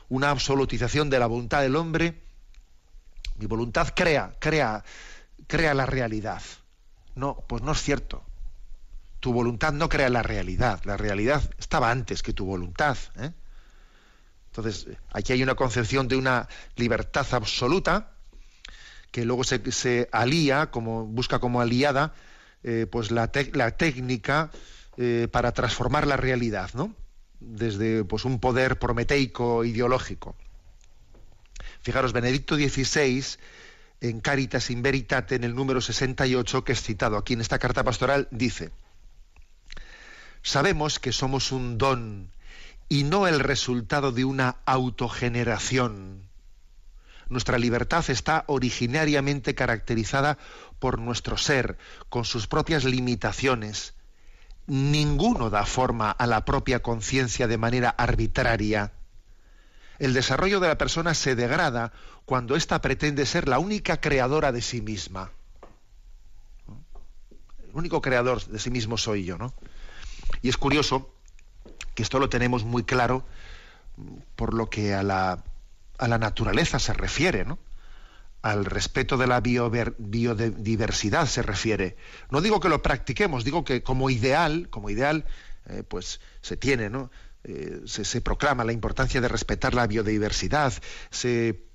[0.10, 2.22] Una absolutización de la voluntad del hombre.
[3.38, 4.84] Mi voluntad crea, crea,
[5.48, 6.42] crea la realidad.
[7.16, 8.24] No, pues no es cierto.
[9.20, 10.82] Tu voluntad no crea la realidad.
[10.84, 12.98] La realidad estaba antes que tu voluntad.
[13.18, 13.32] ¿eh?
[14.48, 18.12] Entonces, aquí hay una concepción de una libertad absoluta
[19.12, 22.14] que luego se, alía, como, busca como aliada
[22.64, 24.52] eh, pues la, técnica
[24.98, 26.96] eh, para transformar la realidad, ¿no?
[27.40, 30.36] Desde pues, un poder prometeico ideológico.
[31.82, 33.24] Fijaros, Benedicto XVI,
[34.02, 37.84] en Caritas in Veritate, en el número 68, que es citado aquí en esta carta
[37.84, 38.72] pastoral, dice,
[40.42, 42.32] sabemos que somos un don
[42.90, 46.30] y no el resultado de una autogeneración.
[47.30, 50.40] Nuestra libertad está originariamente caracterizada
[50.80, 51.78] por nuestro ser,
[52.10, 53.94] con sus propias limitaciones.
[54.70, 58.94] Ninguno da forma a la propia conciencia de manera arbitraria.
[59.98, 61.92] El desarrollo de la persona se degrada
[62.26, 65.32] cuando ésta pretende ser la única creadora de sí misma.
[67.64, 69.56] El único creador de sí mismo soy yo, ¿no?
[70.44, 71.16] Y es curioso
[71.96, 73.26] que esto lo tenemos muy claro
[74.36, 75.44] por lo que a la,
[75.98, 77.58] a la naturaleza se refiere, ¿no?
[78.42, 81.98] Al respeto de la biodiversidad se refiere.
[82.32, 85.26] No digo que lo practiquemos, digo que como ideal, como ideal,
[85.68, 87.12] eh, pues se tiene, ¿no?
[87.44, 90.74] Eh, se, se, proclama la importancia de respetar la biodiversidad,
[91.10, 91.69] se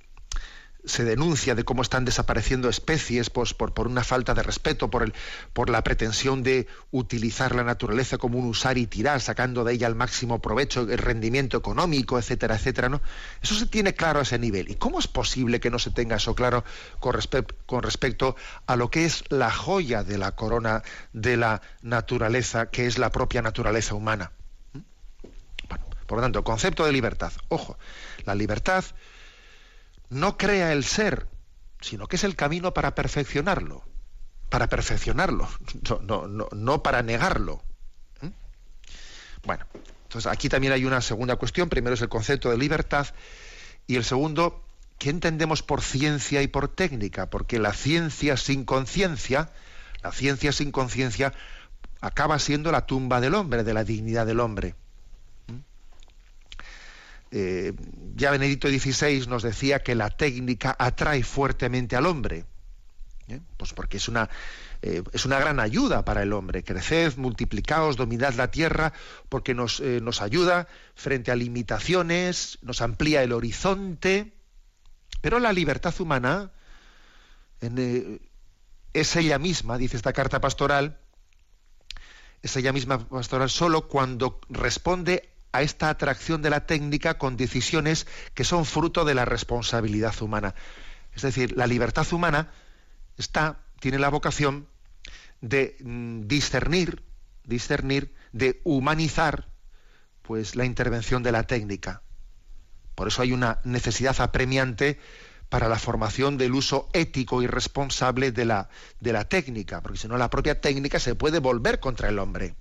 [0.84, 5.14] se denuncia de cómo están desapareciendo especies por, por, una falta de respeto, por, el,
[5.52, 9.86] por la pretensión de utilizar la naturaleza como un usar y tirar, sacando de ella
[9.86, 12.88] el máximo provecho, el rendimiento económico, etcétera, etcétera.
[12.88, 13.00] ¿no?
[13.42, 14.70] Eso se tiene claro a ese nivel.
[14.70, 16.64] ¿Y cómo es posible que no se tenga eso claro
[17.00, 17.14] con,
[17.66, 22.86] con respecto a lo que es la joya de la corona de la naturaleza, que
[22.86, 24.32] es la propia naturaleza humana?
[24.74, 24.78] ¿Mm?
[25.68, 27.32] Bueno, por lo tanto, concepto de libertad.
[27.48, 27.78] Ojo,
[28.26, 28.84] la libertad
[30.14, 31.26] no crea el ser,
[31.80, 33.84] sino que es el camino para perfeccionarlo,
[34.48, 35.48] para perfeccionarlo,
[36.52, 37.62] no, para negarlo.
[38.20, 38.28] ¿Mm?
[39.44, 39.66] Bueno,
[40.04, 41.68] entonces aquí también hay una segunda cuestión.
[41.68, 43.08] Primero es el concepto de libertad
[43.86, 44.64] y el segundo,
[44.98, 47.28] ¿qué entendemos por ciencia y por técnica?
[47.28, 49.50] Porque la ciencia sin conciencia,
[50.02, 51.34] la ciencia sin conciencia
[52.00, 54.76] acaba siendo la tumba del hombre, de la dignidad del hombre.
[57.36, 57.72] Eh,
[58.14, 62.44] ya Benedicto XVI nos decía que la técnica atrae fuertemente al hombre,
[63.26, 63.40] ¿eh?
[63.56, 64.30] pues porque es una,
[64.82, 66.62] eh, es una gran ayuda para el hombre.
[66.62, 68.92] Creced, multiplicaos, dominad la tierra,
[69.28, 74.32] porque nos, nos ayuda frente a limitaciones, nos amplía el horizonte,
[75.20, 76.52] pero la libertad humana
[78.92, 81.00] es ella misma, dice esta carta pastoral,
[82.42, 88.08] es ella misma pastoral solo cuando responde a esta atracción de la técnica con decisiones
[88.34, 90.56] que son fruto de la responsabilidad humana.
[91.14, 92.50] Es decir, la libertad humana
[93.16, 94.66] está, tiene la vocación
[95.40, 97.04] de mm, discernir,
[97.44, 99.46] discernir, de humanizar,
[100.22, 102.02] pues la intervención de la técnica.
[102.96, 104.98] Por eso hay una necesidad apremiante
[105.48, 110.08] para la formación del uso ético y responsable de la, de la técnica, porque si
[110.08, 112.56] no la propia técnica se puede volver contra el hombre.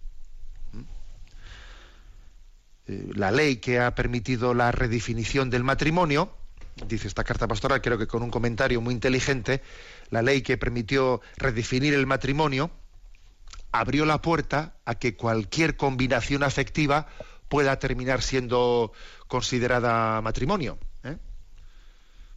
[2.88, 6.36] Eh, la ley que ha permitido la redefinición del matrimonio,
[6.88, 9.62] dice esta carta pastoral, creo que con un comentario muy inteligente,
[10.10, 12.72] la ley que permitió redefinir el matrimonio,
[13.72, 17.08] abrió la puerta a que cualquier combinación afectiva
[17.50, 18.92] pueda terminar siendo
[19.28, 20.78] considerada matrimonio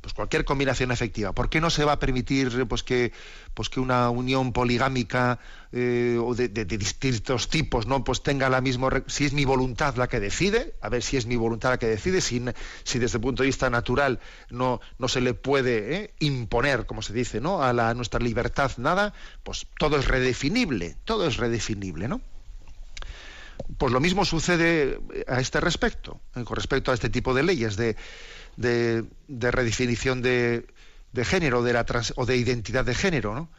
[0.07, 1.33] pues cualquier combinación efectiva.
[1.33, 3.13] ¿Por qué no se va a permitir pues que,
[3.55, 5.41] pues que una unión poligámica
[5.73, 10.07] eh, o de, distintos tipos no pues tenga la misma si es mi voluntad la
[10.07, 12.41] que decide, a ver si es mi voluntad la que decide, si,
[12.85, 17.03] si desde el punto de vista natural no, no se le puede eh, imponer, como
[17.03, 17.65] se dice, ¿no?
[17.65, 22.21] a, la, nuestra libertad nada, pues todo es redefinible, todo es redefinible, ¿no?
[23.79, 27.75] Pues lo mismo sucede a este respecto, eh, con respecto a este tipo de leyes
[27.75, 27.97] de
[28.57, 30.67] de, redefinición de,
[31.25, 31.87] género de la
[32.17, 33.35] o de identidad de género.
[33.35, 33.51] ¿no?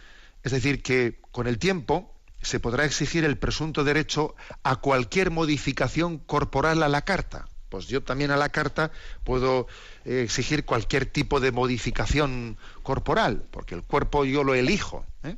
[0.44, 6.18] Es decir, que con el tiempo se podrá exigir el presunto derecho a cualquier modificación
[6.20, 7.48] corporal a la carta.
[7.70, 8.92] Pues yo también a la carta
[9.24, 9.68] puedo
[10.06, 15.06] eh, exigir cualquier tipo de modificación corporal, porque el cuerpo yo lo elijo.
[15.24, 15.36] ¿eh?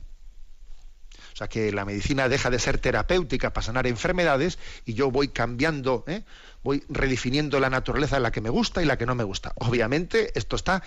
[1.39, 6.03] Sea que la medicina deja de ser terapéutica para sanar enfermedades y yo voy cambiando,
[6.05, 6.25] ¿eh?
[6.65, 9.53] voy redefiniendo la naturaleza de la que me gusta y la que no me gusta.
[9.55, 10.83] Obviamente esto está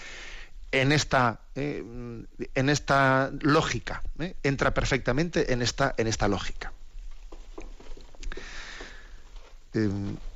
[0.71, 1.83] en esta, eh,
[2.55, 4.37] en esta lógica, ¿eh?
[4.43, 6.71] entra perfectamente en esta, en esta lógica.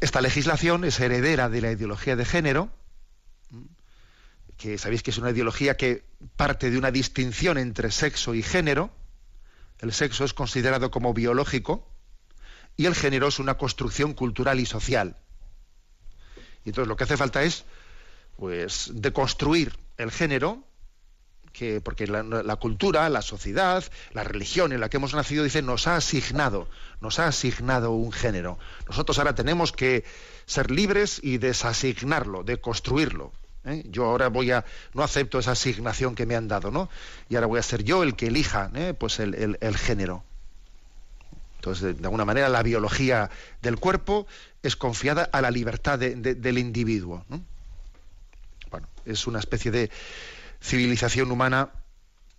[0.01, 2.71] Esta legislación es heredera de la ideología de género,
[4.57, 6.05] que sabéis que es una ideología que
[6.37, 8.91] parte de una distinción entre sexo y género.
[9.79, 11.87] El sexo es considerado como biológico
[12.77, 15.17] y el género es una construcción cultural y social.
[16.65, 17.65] Y entonces lo que hace falta es,
[18.37, 20.65] pues, deconstruir el género,
[21.53, 25.87] que, porque la, cultura, la sociedad, la religión en la que hemos nacido, dice, nos
[25.87, 26.69] ha asignado,
[27.01, 28.59] nos ha asignado un género.
[28.87, 30.05] Nosotros ahora tenemos que
[30.45, 33.33] ser libres y desasignarlo, deconstruirlo.
[33.67, 33.85] ¿Eh?
[33.91, 34.65] Yo ahora voy a,
[34.95, 36.89] no acepto esa asignación que me han dado, ¿no?
[37.29, 38.95] Y ahora voy a ser yo el que elija, ¿eh?
[38.99, 40.25] pues el, género.
[41.57, 44.27] Entonces, de, alguna manera, la biología del cuerpo
[44.63, 47.25] es confiada a la libertad del individuo.
[48.71, 49.91] Bueno, es una especie de
[50.63, 51.71] civilización humana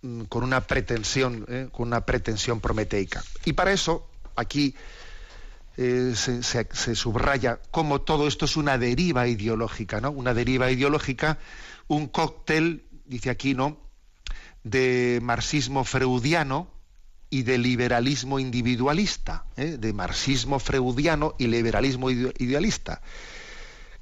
[0.02, 1.68] mm, con una pretensión, ¿eh?
[1.70, 3.22] con una pretensión prometeica.
[3.44, 4.74] Y para eso, aquí
[5.78, 10.10] eh, se, subraya cómo todo esto es una deriva ideológica, ¿no?
[10.10, 11.38] Una deriva ideológica,
[11.86, 13.78] un cóctel, dice aquí, ¿no?
[14.64, 16.68] de marxismo freudiano,
[17.30, 19.76] y de liberalismo individualista, ¿eh?
[19.78, 23.02] de marxismo freudiano y liberalismo idealista,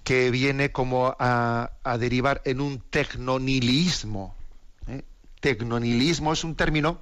[0.05, 4.35] que viene como a, derivar en un tecnonilismo.
[4.87, 5.03] ¿eh?
[5.43, 7.01] Es un término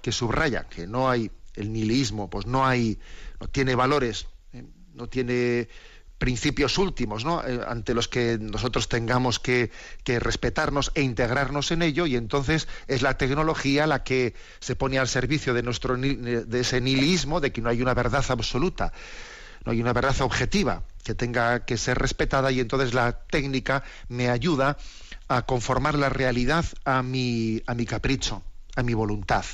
[0.00, 2.98] que subraya que no hay el nihilismo, pues no hay,
[3.40, 4.64] no tiene valores, ¿eh?
[4.94, 5.68] no tiene
[6.18, 7.42] principios últimos ¿no?
[7.46, 9.70] Eh, ante los que nosotros tengamos que,
[10.04, 15.06] respetarnos e integrarnos en ello y entonces es la tecnología la que se pone al
[15.06, 18.92] servicio de nuestro de ese nihilismo de que no hay una verdad absoluta
[19.64, 24.30] no hay una verdad objetiva que tenga que ser respetada y entonces la técnica me
[24.30, 24.78] ayuda
[25.28, 28.42] a conformar la realidad a mi, a mi capricho
[28.76, 29.44] a mi voluntad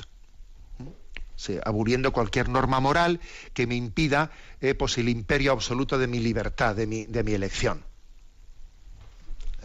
[1.64, 3.20] aburiendo cualquier norma moral
[3.52, 4.30] que me impida
[4.60, 7.82] eh, pues el imperio absoluto de mi libertad, de mi, de mi elección.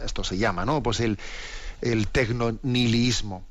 [0.04, 0.82] Esto se llama, ¿no?
[0.82, 1.18] Pues el,
[1.80, 3.44] el tecnonihilismo.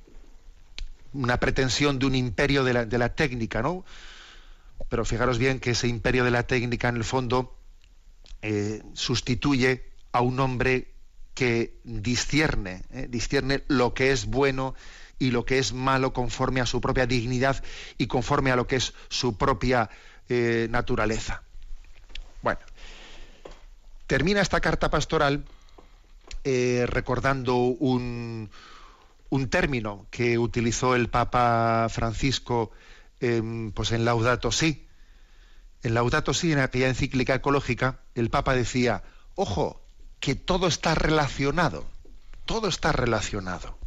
[1.14, 3.86] Una pretensión de un imperio de la, de la técnica, ¿no?
[4.90, 7.56] Pero fijaros bien que ese imperio de la técnica, en el fondo,
[8.42, 10.92] eh, sustituye a un hombre
[11.34, 14.76] que discierne, eh, lo que es bueno
[15.20, 17.62] y lo que es malo conforme a su propia dignidad
[17.98, 19.90] y conforme a lo que es su propia
[20.30, 21.44] eh, naturaleza.
[22.42, 22.60] Bueno,
[24.08, 25.44] termina esta carta pastoral
[26.46, 28.50] eh, recordando un,
[29.30, 32.72] un, término que utilizó el Papa Francisco
[33.20, 34.88] pues en Laudato Si.
[35.84, 39.04] En Laudato Si, en aquella encíclica ecológica, el Papa decía,
[39.36, 39.82] ojo,
[40.20, 41.86] que todo está relacionado,
[42.46, 43.79] todo está relacionado.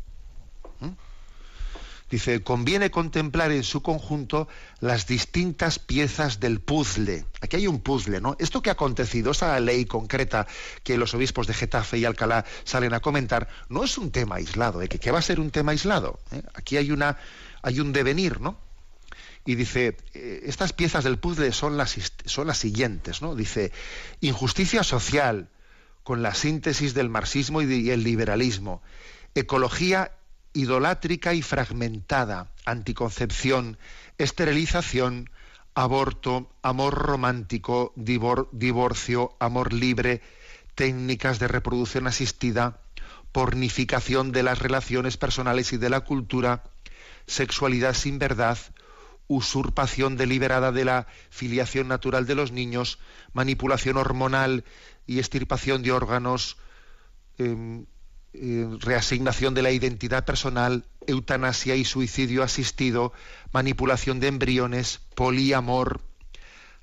[2.13, 4.47] Dice, conviene contemplar en su conjunto
[4.81, 7.25] las distintas piezas del puzzle.
[7.41, 8.37] Aquí hay un puzzle, ¿no?
[8.39, 10.47] Esto que ha acontecido, esa ley concreta
[10.83, 14.83] que los obispos de Getafe y Alcalá salen a comentar, no es un tema aislado,
[14.83, 14.89] ¿eh?
[14.89, 16.21] ¿Qué va a ser un tema aislado?
[16.33, 16.43] ¿Eh?
[16.53, 17.17] Aquí hay, una,
[17.63, 18.59] hay un devenir, ¿no?
[19.47, 21.97] Y dice, eh, estas piezas del puzzle son las,
[22.27, 23.35] son las siguientes, ¿no?
[23.35, 23.73] Dice,
[24.21, 25.49] injusticia social,
[26.03, 28.83] con la síntesis del marxismo y el liberalismo,
[29.35, 30.13] ecología
[30.53, 33.79] idolátrica y fragmentada, anticoncepción,
[34.19, 35.31] esterilización,
[35.75, 40.21] aborto, amor romántico, divorcio, amor libre,
[40.75, 42.81] técnicas de reproducción asistida,
[43.33, 46.65] pornificación de las relaciones personales y de la cultura,
[47.27, 48.59] sexualidad sin verdad,
[49.29, 52.99] usurpación deliberada de la filiación natural de los niños,
[53.33, 54.65] manipulación hormonal
[55.07, 56.59] y extirpación de órganos,
[57.39, 57.87] em,
[58.35, 63.13] eh, reasignación de la identidad personal, eutanasia y suicidio asistido,
[63.53, 66.01] manipulación de embriones, poliamor,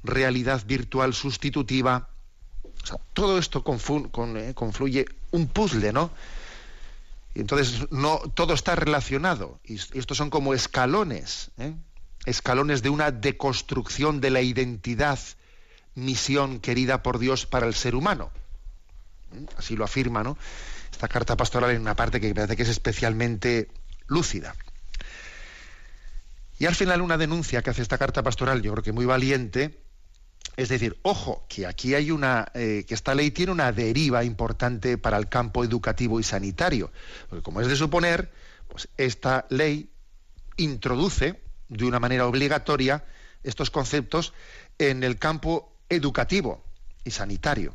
[0.04, 2.10] realidad virtual sustitutiva.
[3.14, 6.12] todo esto eh, confluye un puzzle, ¿no?
[7.34, 11.74] Y entonces no todo está relacionado y, estos son como escalones, ¿eh?
[12.26, 15.20] escalones de una deconstrucción de la identidad,
[15.96, 18.30] misión querida por Dios para el ser humano.
[19.58, 20.38] Así lo afirma, ¿no?
[20.92, 23.70] Esta carta pastoral en una parte que parece que es especialmente
[24.08, 24.56] lúcida.
[26.58, 29.80] Y al final una denuncia que hace esta carta pastoral, yo creo que muy valiente,
[30.58, 34.98] es decir, ojo, que aquí hay una, eh, que esta ley tiene una deriva importante
[34.98, 36.92] para el campo educativo y sanitario.
[37.30, 38.30] Porque como es de suponer,
[38.68, 39.90] pues esta ley
[40.58, 43.06] introduce de una manera obligatoria
[43.44, 44.34] estos conceptos
[44.78, 46.62] en el campo educativo
[47.06, 47.74] y sanitario.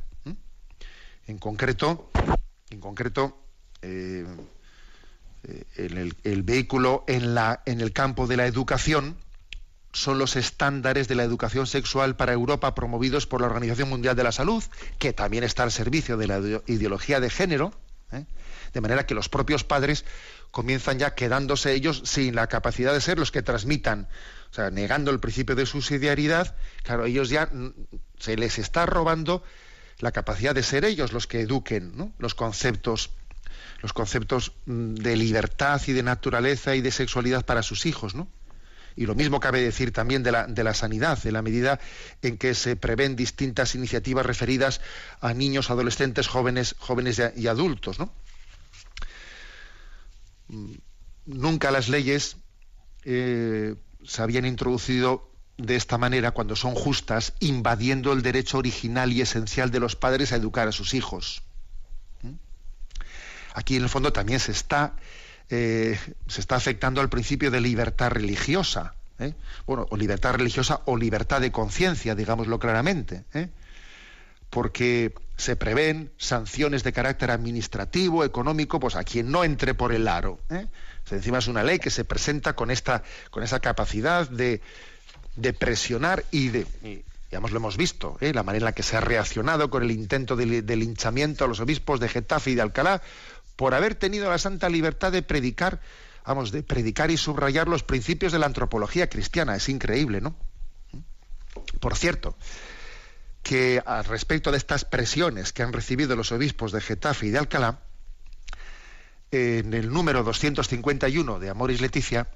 [1.27, 2.11] En concreto,
[2.71, 3.39] en concreto,
[3.83, 4.27] eh,
[5.45, 7.37] eh, el, vehículo en,
[7.67, 9.17] en el campo de la educación
[9.93, 14.25] son los estándares de la educación sexual para Europa promovidos por la Organización Mundial de
[14.25, 14.62] la Salud,
[14.99, 17.73] que también está al servicio de la ideología de género,
[18.11, 18.25] ¿eh?
[18.73, 20.05] de manera que los propios padres
[20.51, 24.09] comienzan ya quedándose ellos sin la capacidad de ser los que transmitan,
[24.51, 27.51] o sea, negando el principio de subsidiariedad, claro, ellos ya
[28.19, 29.43] se les está robando
[29.99, 33.11] la capacidad de ser ellos los que eduquen los conceptos
[33.85, 38.29] los conceptos mm, de libertad y de naturaleza y de sexualidad para sus hijos, ¿no?
[38.97, 41.81] Y lo mismo cabe decir también de la, de la sanidad, en la medida
[42.23, 44.81] en que se prevén distintas iniciativas referidas
[45.21, 48.11] a niños, adolescentes, jóvenes, jóvenes y adultos, ¿no?
[50.49, 50.73] Mm,
[51.27, 52.37] nunca las leyes
[53.05, 53.75] eh,
[54.05, 59.71] se habían introducido de esta manera cuando son justas, invadiendo el derecho original y esencial
[59.71, 61.43] de los padres a educar a sus hijos.
[62.23, 62.33] ¿Mm?
[63.55, 64.95] Aquí en el fondo también se está,
[65.51, 68.95] eh, se está afectando al principio de libertad religiosa.
[69.21, 69.35] ¿eh?
[69.67, 73.25] Bueno, o libertad religiosa o libertad de conciencia, digámoslo claramente.
[73.33, 73.49] ¿eh?
[74.51, 80.09] Porque se prevén sanciones de carácter administrativo, económico, pues a quien no entre por el
[80.09, 80.41] aro.
[81.11, 84.61] encima es una ley que se presenta con esta, con esa capacidad de,
[85.37, 86.66] de presionar y de,
[87.30, 88.32] digamos, lo hemos visto, ¿eh?
[88.32, 91.61] la manera en la que se ha reaccionado con el intento de, linchamiento a los
[91.61, 93.03] obispos de Getafe y de Alcalá
[93.57, 95.80] por haber tenido la santa libertad de predicar,
[96.24, 99.57] vamos, de predicar y subrayar los principios de la antropología cristiana.
[99.57, 100.37] Es increíble, ¿no?
[101.80, 102.37] Por cierto,
[103.43, 107.39] que al respecto de estas presiones que han recibido los obispos de Getafe y de
[107.39, 107.80] Alcalá,
[109.32, 112.28] en el número 251 de Amoris Leticia,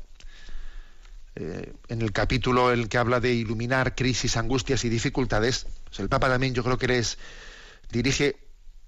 [1.40, 6.08] eh, en el capítulo el que habla de iluminar crisis, angustias y dificultades, pues el
[6.08, 7.16] Papa también yo creo que les
[7.92, 8.34] dirige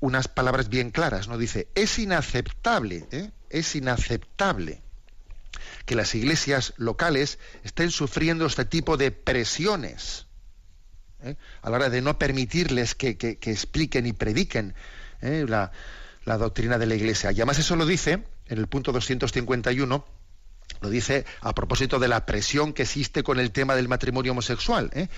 [0.01, 1.39] unas palabras bien claras, ¿no?
[1.39, 3.31] Dice, es inaceptable, ¿eh?
[3.51, 4.83] es inaceptable
[5.87, 10.27] que las iglesias locales estén sufriendo este tipo de presiones
[11.23, 11.37] ¿eh?
[11.63, 14.75] a la hora de no permitirles que, expliquen y prediquen
[15.21, 15.71] la,
[16.25, 17.31] la doctrina de la iglesia.
[17.31, 20.20] Y además eso lo dice en el punto 251
[20.81, 24.91] lo dice a propósito de la presión que existe con el tema del matrimonio homosexual.
[24.95, 25.09] ¿eh?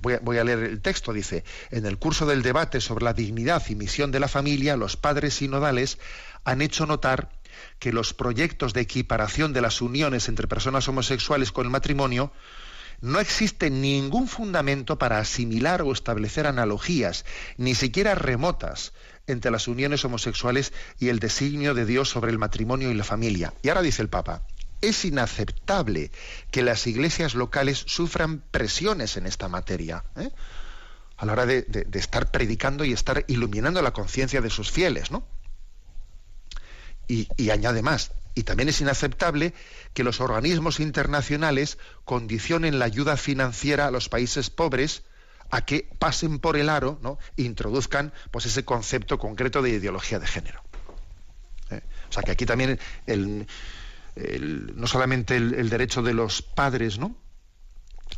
[0.00, 1.12] Voy, a, leer el texto.
[1.12, 4.96] Dice, en el curso del debate sobre la dignidad y misión de la familia, los
[4.96, 5.98] padres sinodales
[6.44, 7.30] han hecho notar
[7.78, 12.32] que los proyectos de equiparación de las uniones entre personas homosexuales con el matrimonio
[13.00, 17.24] no existe ningún fundamento para asimilar o establecer analogías,
[17.56, 18.92] ni siquiera remotas,
[19.26, 23.54] entre las uniones homosexuales y el designio de Dios sobre el matrimonio y la familia.
[23.62, 24.42] Y ahora dice el Papa,
[24.82, 26.10] es inaceptable
[26.50, 30.30] que las iglesias locales sufran presiones en esta materia, ¿eh?
[31.16, 35.24] a la hora de, estar predicando y estar iluminando la conciencia de sus fieles, ¿no?
[37.08, 39.54] Y, y añade más, y también es inaceptable
[39.94, 45.02] que los organismos internacionales condicionen la ayuda financiera a los países pobres
[45.50, 47.18] a que pasen por el aro, ¿no?
[47.36, 50.62] E introduzcan pues ese concepto concreto de ideología de género.
[51.70, 51.82] ¿eh?
[52.08, 53.46] O sea que aquí también el,
[54.16, 57.16] no solamente el, derecho de los padres, ¿no?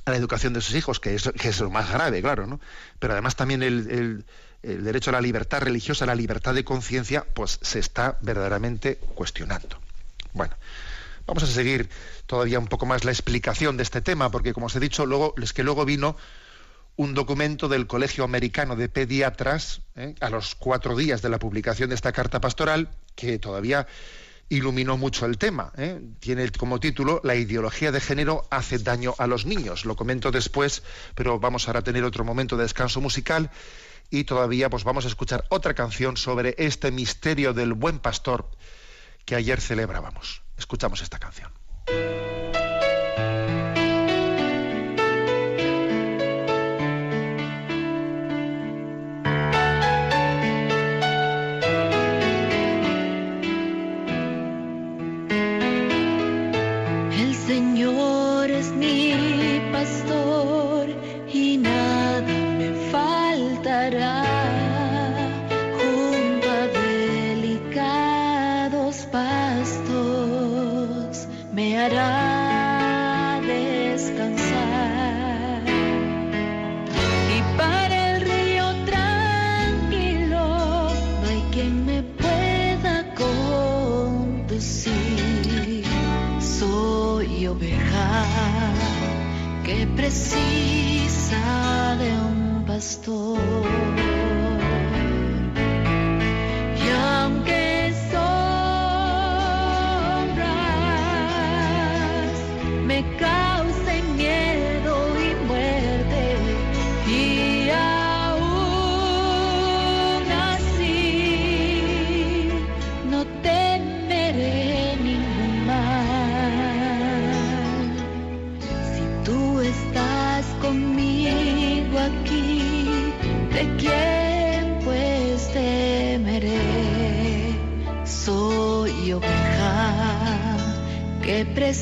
[0.05, 2.61] a la educación de sus hijos, que es, que es lo más grave, claro, ¿no?
[2.99, 4.25] Pero además también el,
[4.63, 9.79] derecho a la libertad religiosa, a la libertad de conciencia, pues se está verdaderamente cuestionando.
[10.33, 10.55] Bueno,
[11.27, 11.89] Vamos a seguir
[12.27, 15.35] todavía un poco más la explicación de este tema, porque como os he dicho, luego,
[15.41, 16.17] es que luego vino
[16.97, 20.15] un documento del Colegio Americano de Pediatras, ¿eh?
[20.21, 23.87] a los cuatro días de la publicación de esta carta pastoral, que todavía
[24.49, 25.73] iluminó mucho el tema.
[25.77, 26.01] ¿eh?
[26.21, 29.85] Tiene como título La ideología de género hace daño a los niños.
[29.85, 30.83] Lo comento después,
[31.15, 33.51] pero vamos ahora a tener otro momento de descanso musical
[34.11, 38.49] y todavía pues vamos a escuchar otra canción sobre este misterio del buen pastor
[39.25, 40.43] que ayer celebrábamos.
[40.57, 41.51] Escuchamos esta canción.
[87.55, 88.73] Oveja
[89.65, 91.37] que precisa
[91.99, 94.04] de un pastor.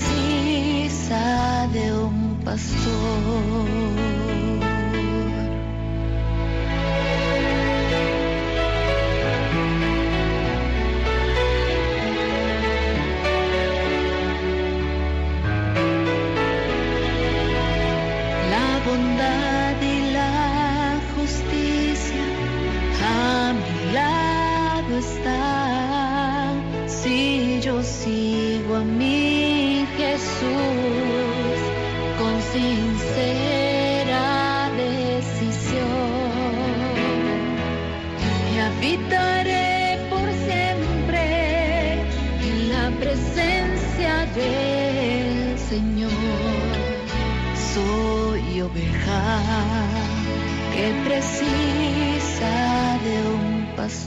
[0.00, 0.21] Que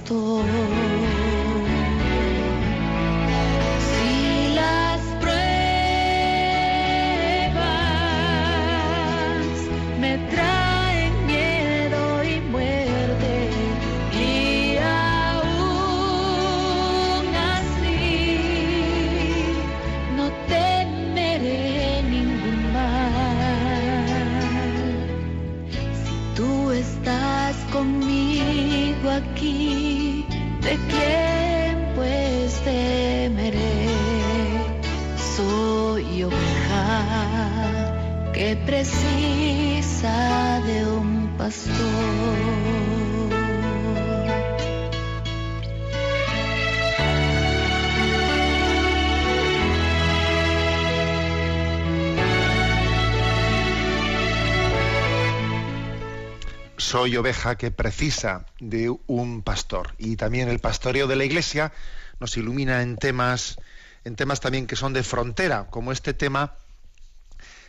[0.08, 0.14] Si
[4.54, 5.36] las pruebas
[10.00, 10.45] me traen
[57.06, 59.94] Soy oveja que precisa de un pastor.
[60.00, 61.72] Y también el pastoreo de la Iglesia
[62.20, 63.60] nos ilumina en temas,
[64.06, 66.56] en temas también que son de frontera, como este tema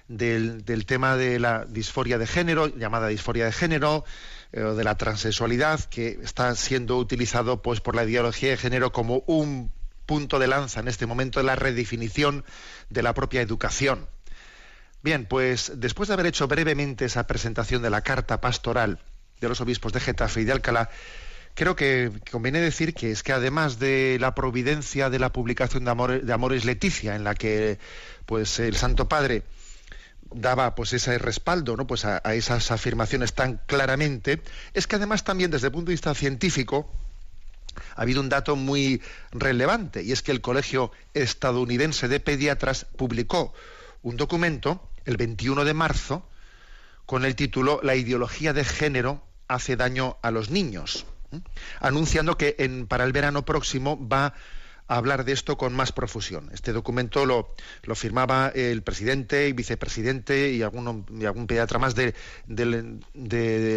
[0.08, 4.06] del, del tema de la disforia de género, llamada disforia de género,
[4.52, 8.90] eh, o de la transexualidad, que está siendo utilizado pues, por la ideología de género
[8.90, 9.70] como un
[10.06, 12.42] punto de lanza en este momento de la redefinición
[12.88, 14.08] de la propia educación.
[15.02, 18.98] Bien, pues después de haber hecho brevemente esa presentación de la carta pastoral
[19.40, 20.90] de los obispos de Getafe y de Alcalá,
[21.54, 26.20] creo que conviene decir que es que además de la providencia de la publicación de,
[26.20, 27.78] de Amores Leticia, en la que
[28.26, 29.42] pues el Santo Padre
[30.34, 31.86] daba pues ese respaldo ¿no?
[31.86, 34.42] pues a, a esas afirmaciones tan claramente,
[34.74, 36.92] es que además también desde el punto de vista científico
[37.94, 43.54] ha habido un dato muy relevante y es que el Colegio Estadounidense de Pediatras publicó
[44.02, 46.28] un documento el 21 de marzo
[47.06, 51.06] con el título La ideología de género hace daño a los niños,
[51.80, 54.34] anunciando que en- para el verano próximo va
[54.88, 56.48] hablar de esto con más profusión.
[56.52, 57.52] Este documento lo,
[57.82, 62.14] lo firmaba el presidente y vicepresidente y, alguno, algún pediatra más de,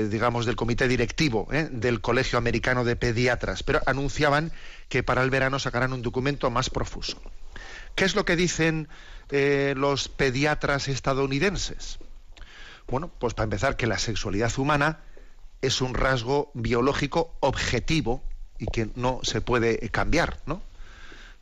[0.07, 1.67] digamos, del comité directivo ¿eh?
[1.71, 4.51] del Colegio Americano de Pediatras, pero anunciaban
[4.87, 7.19] que para el verano sacarán un documento más profuso.
[7.95, 8.87] ¿Qué es lo que dicen
[9.31, 11.97] eh, los pediatras estadounidenses?
[12.89, 14.99] Bueno, pues para empezar, que la sexualidad humana
[15.61, 18.23] es un rasgo biológico objetivo
[18.57, 20.61] y que no se puede cambiar, ¿no?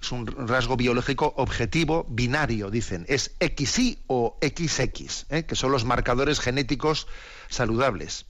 [0.02, 3.06] Es un rasgo biológico objetivo binario, dicen.
[3.08, 5.46] Es XY o XX, ¿eh?
[5.46, 7.08] que son los marcadores genéticos
[7.50, 8.26] saludables.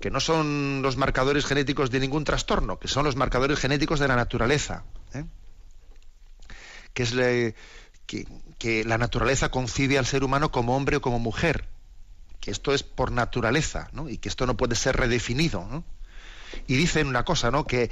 [0.00, 4.08] Que no son los marcadores genéticos de ningún trastorno, que son los marcadores genéticos de
[4.08, 4.84] la naturaleza.
[5.14, 5.24] ¿eh?
[8.58, 11.68] Que la naturaleza concibe al ser humano como hombre o como mujer
[12.40, 14.08] que esto es por naturaleza, ¿no?
[14.08, 15.84] Y que esto no puede ser redefinido, ¿no?
[16.66, 17.66] Y dicen una cosa, ¿no?
[17.66, 17.90] Que,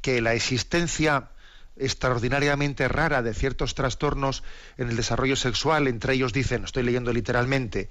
[0.00, 1.30] que la existencia
[1.76, 4.42] extraordinariamente rara de ciertos trastornos
[4.78, 7.88] en el desarrollo sexual, entre ellos dicen, estoy leyendo literalmente,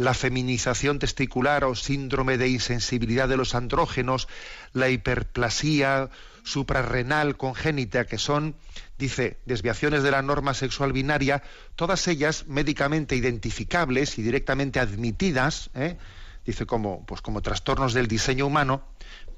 [0.00, 4.28] la feminización testicular o síndrome de insensibilidad de los andrógenos,
[4.72, 6.08] la hiperplasia
[6.42, 8.54] suprarrenal congénita, que son,
[8.96, 11.42] dice, desviaciones de la norma sexual binaria,
[11.76, 15.98] todas ellas médicamente identificables y directamente admitidas, ¿eh?
[16.46, 18.82] dice, como, pues como trastornos del diseño humano,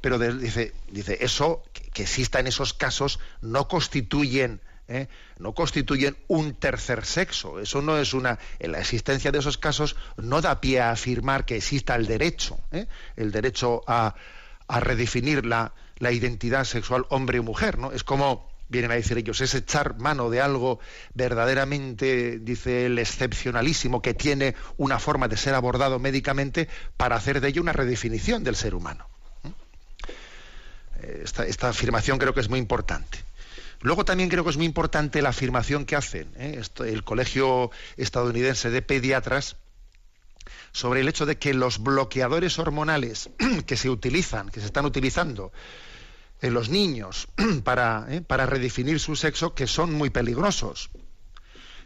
[0.01, 5.09] pero dice, dice, eso, que, que, exista en esos casos, no constituyen ¿eh?
[5.39, 7.61] no constituyen un tercer sexo.
[7.61, 8.39] Eso no es una.
[8.59, 12.59] En la existencia de esos casos no da pie a afirmar que exista el derecho,
[12.71, 12.87] ¿eh?
[13.17, 14.15] el derecho a,
[14.69, 17.79] redefinir la, la, identidad sexual hombre y mujer.
[17.79, 17.93] ¿no?
[17.93, 20.81] Es como vienen a decir ellos, es echar mano de algo
[21.13, 27.49] verdaderamente, dice el excepcionalísimo, que tiene una forma de ser abordado médicamente para hacer de
[27.49, 29.07] ello una redefinición del ser humano.
[31.03, 31.25] ¿eh?
[31.25, 33.19] esta afirmación creo que es muy importante.
[33.83, 36.63] Luego también creo que es muy importante la afirmación que hacen ¿eh?
[36.87, 39.57] el Colegio Estadounidense de Pediatras
[40.73, 43.31] sobre el hecho de que los bloqueadores hormonales
[43.67, 45.53] que se utilizan, que se están utilizando
[46.41, 47.29] en los niños
[47.65, 48.21] para, ¿eh?
[48.21, 50.91] para redefinir su sexo, que son muy peligrosos.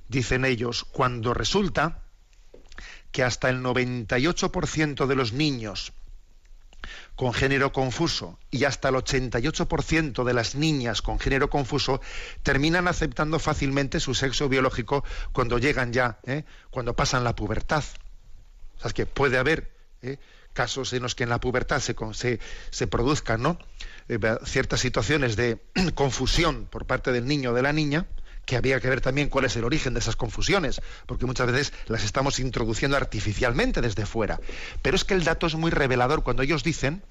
[0.08, 2.02] Dicen ellos, cuando resulta
[3.10, 5.92] que hasta el 98% de los niños
[7.16, 12.00] con género confuso y hasta el 88% de las niñas con género confuso
[12.42, 15.02] terminan aceptando fácilmente su sexo biológico
[15.32, 16.44] cuando llegan ya, ¿eh?
[16.70, 17.82] cuando pasan la pubertad.
[18.76, 20.18] O sea, es que puede haber ¿eh?
[20.52, 21.96] casos en los que en la pubertad se,
[22.70, 23.58] se, produzcan ¿no?
[24.08, 25.58] Eh, ciertas situaciones de
[25.94, 28.06] confusión por parte del niño o de la niña,
[28.46, 31.72] que había que ver también cuál es el origen de esas confusiones, porque muchas veces
[31.88, 34.40] las estamos introduciendo artificialmente desde fuera.
[34.80, 37.02] Pero es que el dato es muy revelador cuando ellos dicen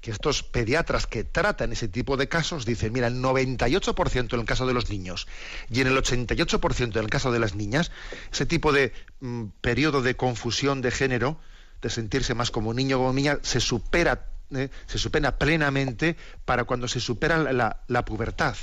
[0.00, 4.44] que estos pediatras que tratan ese tipo de casos dicen, mira, el 98% en el
[4.44, 5.26] caso de los niños
[5.70, 7.92] y en el 88% en el caso de las niñas,
[8.30, 11.38] ese tipo de mm, periodo de confusión de género,
[11.80, 16.64] de sentirse más como niño o como niña, se supera, eh, se supera plenamente para
[16.64, 18.56] cuando se supera la pubertad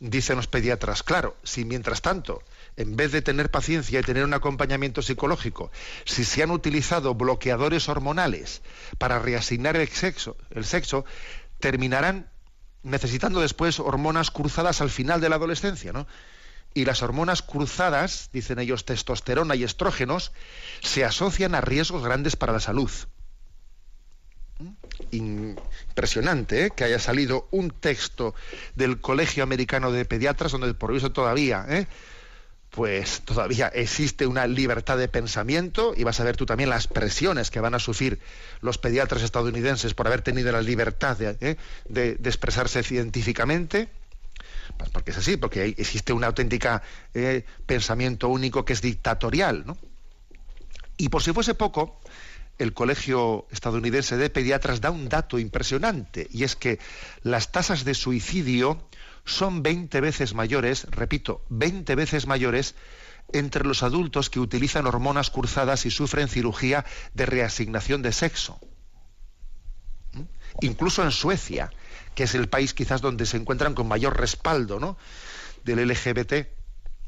[0.00, 2.42] dicen los pediatras, claro, si mientras tanto,
[2.76, 5.70] en vez de tener paciencia y tener un acompañamiento psicológico,
[6.04, 8.62] si se han utilizado bloqueadores hormonales
[8.98, 11.04] para reasignar el sexo, el sexo
[11.58, 12.30] terminarán
[12.82, 16.06] necesitando después hormonas cruzadas al final de la adolescencia, ¿no?
[16.74, 20.32] Y las hormonas cruzadas, dicen ellos, testosterona y estrógenos,
[20.80, 22.90] se asocian a riesgos grandes para la salud
[25.10, 26.70] impresionante ¿eh?
[26.74, 28.34] que haya salido un texto
[28.74, 31.86] del Colegio Americano de Pediatras donde por eso todavía ¿eh?
[32.70, 37.50] pues todavía existe una libertad de pensamiento y vas a ver tú también las presiones
[37.50, 38.18] que van a sufrir
[38.60, 42.16] los pediatras estadounidenses por haber tenido la libertad de, ¿eh?
[42.24, 43.88] expresarse científicamente
[44.76, 46.82] pues porque es así, porque existe un auténtica
[47.66, 49.76] pensamiento único que es dictatorial, ¿no?
[50.98, 52.00] Y por si fuese poco,
[52.58, 56.78] el Colegio Estadounidense de Pediatras da un dato impresionante, y es que
[57.22, 58.88] las tasas de suicidio
[59.24, 62.74] son 20 veces mayores, repito, 20 veces mayores
[63.32, 66.84] entre los adultos que utilizan hormonas cruzadas y sufren cirugía
[67.14, 68.58] de reasignación de sexo.
[70.12, 70.22] ¿Mm?
[70.62, 71.70] Incluso en Suecia,
[72.14, 74.96] que es el país quizás donde se encuentran con mayor respaldo ¿no?
[75.64, 76.57] del LGBT,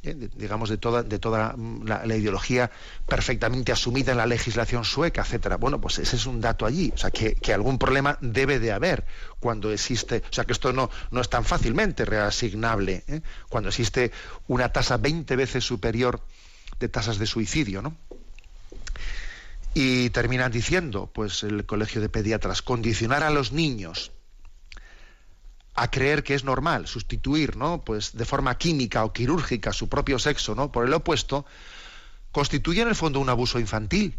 [0.02, 0.28] ¿eh?
[0.36, 2.70] digamos, de toda, de toda la, ideología
[3.06, 5.56] perfectamente asumida en la legislación sueca, etcétera.
[5.56, 6.92] Bueno, pues ese es un dato allí.
[6.94, 9.04] O sea, que, algún problema debe de haber
[9.38, 13.20] cuando existe, o sea, que esto no, no es tan fácilmente reasignable, ¿eh?
[13.48, 14.12] cuando existe
[14.48, 16.20] una tasa 20 veces superior
[16.78, 17.96] de tasas de suicidio, ¿no?
[19.72, 24.10] Y terminan diciendo, pues el Colegio de Pediatras, condicionar a los niños
[25.80, 27.82] a creer que es normal sustituir, ¿no?
[27.82, 30.70] Pues de forma química o quirúrgica su propio sexo, ¿no?
[30.70, 31.46] Por el opuesto,
[32.32, 34.14] constituye en el fondo un abuso infantil.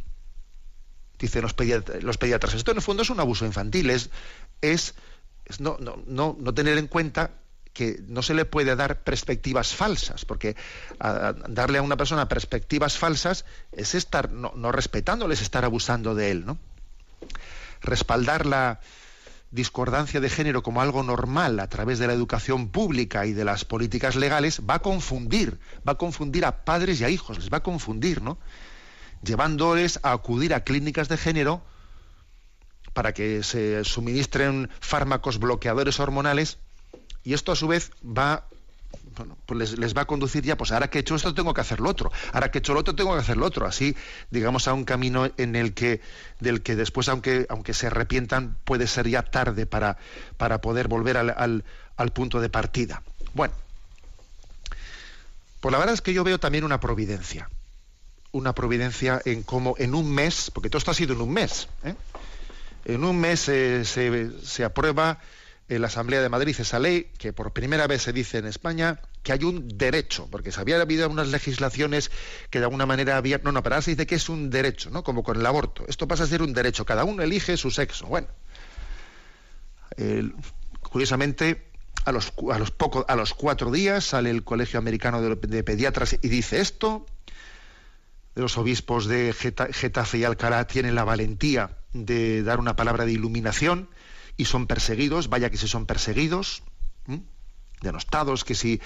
[1.20, 4.10] Dicen los, pediatras, esto en el fondo es un abuso infantil, es,
[4.62, 4.96] es,
[5.60, 7.30] no, no, no, tener en cuenta
[7.74, 10.56] que no se le puede dar perspectivas falsas, porque
[11.48, 16.44] darle a una persona perspectivas falsas es estar no, no respetándoles, estar abusando de él,
[16.44, 16.58] ¿no?
[17.82, 18.80] Respaldar la,
[19.52, 23.66] discordancia de género como algo normal a través de la educación pública y de las
[23.66, 27.58] políticas legales va a confundir, va a confundir a padres y a hijos, les va
[27.58, 28.38] a confundir, ¿no?
[29.24, 31.62] Llevándoles a acudir a clínicas de género
[32.94, 36.58] para que se suministren fármacos bloqueadores hormonales
[37.24, 38.48] y esto a su vez va
[39.16, 41.62] bueno, pues les, va a conducir ya, pues ahora que he hecho esto tengo que
[41.62, 43.96] hacer lo otro, ahora que he hecho lo otro tengo que hacer lo otro, así
[44.30, 46.02] digamos a un camino en el que,
[46.40, 49.98] del que después, aunque, aunque se arrepientan, puede ser ya tarde para,
[50.38, 51.64] para poder volver al,
[51.98, 53.04] al punto de partida.
[53.34, 53.54] Bueno,
[55.60, 57.50] pues la verdad es que yo veo también una providencia,
[58.32, 61.68] una providencia en cómo en un mes, porque todo esto ha sido en un mes,
[61.84, 61.96] ¿eh?
[62.86, 65.20] en un mes se, se aprueba
[65.72, 69.00] en la Asamblea de Madrid esa ley que por primera vez se dice en España
[69.24, 72.12] que hay un derecho, porque se había habido unas legislaciones
[72.50, 73.38] que de alguna manera había...
[73.38, 75.04] No, no, pero ahora se dice que es un derecho, ¿no?
[75.04, 75.86] Como con el aborto.
[75.88, 78.08] Esto pasa a ser un derecho, cada uno elige su sexo.
[78.08, 78.28] Bueno,
[80.82, 81.64] curiosamente,
[82.04, 82.74] a los, a, los
[83.08, 87.06] a los cuatro días sale el Colegio Americano de, Pediatras y dice esto,
[88.36, 93.88] los obispos de Getafe y Alcalá tienen la valentía de dar una palabra de iluminación,
[94.38, 96.64] y son perseguidos, vaya que si son perseguidos,
[97.82, 98.80] denostados, que si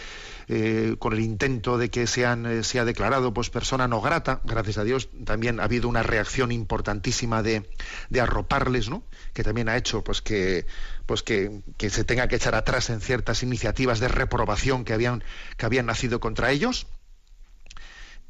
[0.48, 4.78] eh, con el intento de que sean, eh, sea declarado pues persona no grata, gracias
[4.78, 7.70] a Dios también ha habido una reacción importantísima de,
[8.10, 9.04] de arroparles, ¿no?
[9.34, 10.66] que también ha hecho pues que
[11.06, 15.24] pues que, que, se tenga que echar atrás en ciertas iniciativas de reprobación que habían,
[15.58, 16.88] que habían nacido contra ellos.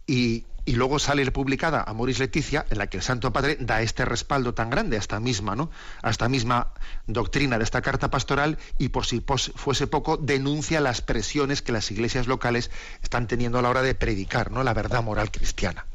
[0.07, 4.03] Y, y luego sale publicada Amoris Leticia, en la que el Santo Padre da este
[4.03, 5.69] respaldo tan grande a esta misma, ¿no?
[6.01, 6.73] a esta misma
[7.05, 9.23] doctrina de esta carta pastoral y por si
[9.55, 12.71] fuese poco denuncia las presiones que las iglesias locales
[13.03, 14.63] están teniendo a la hora de predicar, ¿no?
[14.63, 15.85] la verdad moral cristiana.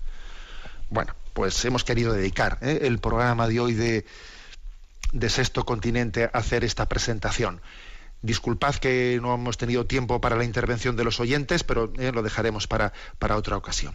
[0.88, 2.80] Bueno, pues hemos querido dedicar ¿eh?
[2.82, 4.04] el programa de hoy de,
[5.28, 7.60] Sexto Continente a hacer esta presentación.
[8.22, 12.12] Disculpad que no hemos tenido tiempo para la intervención de los oyentes, pero ¿eh?
[12.12, 13.94] lo dejaremos para, para otra ocasión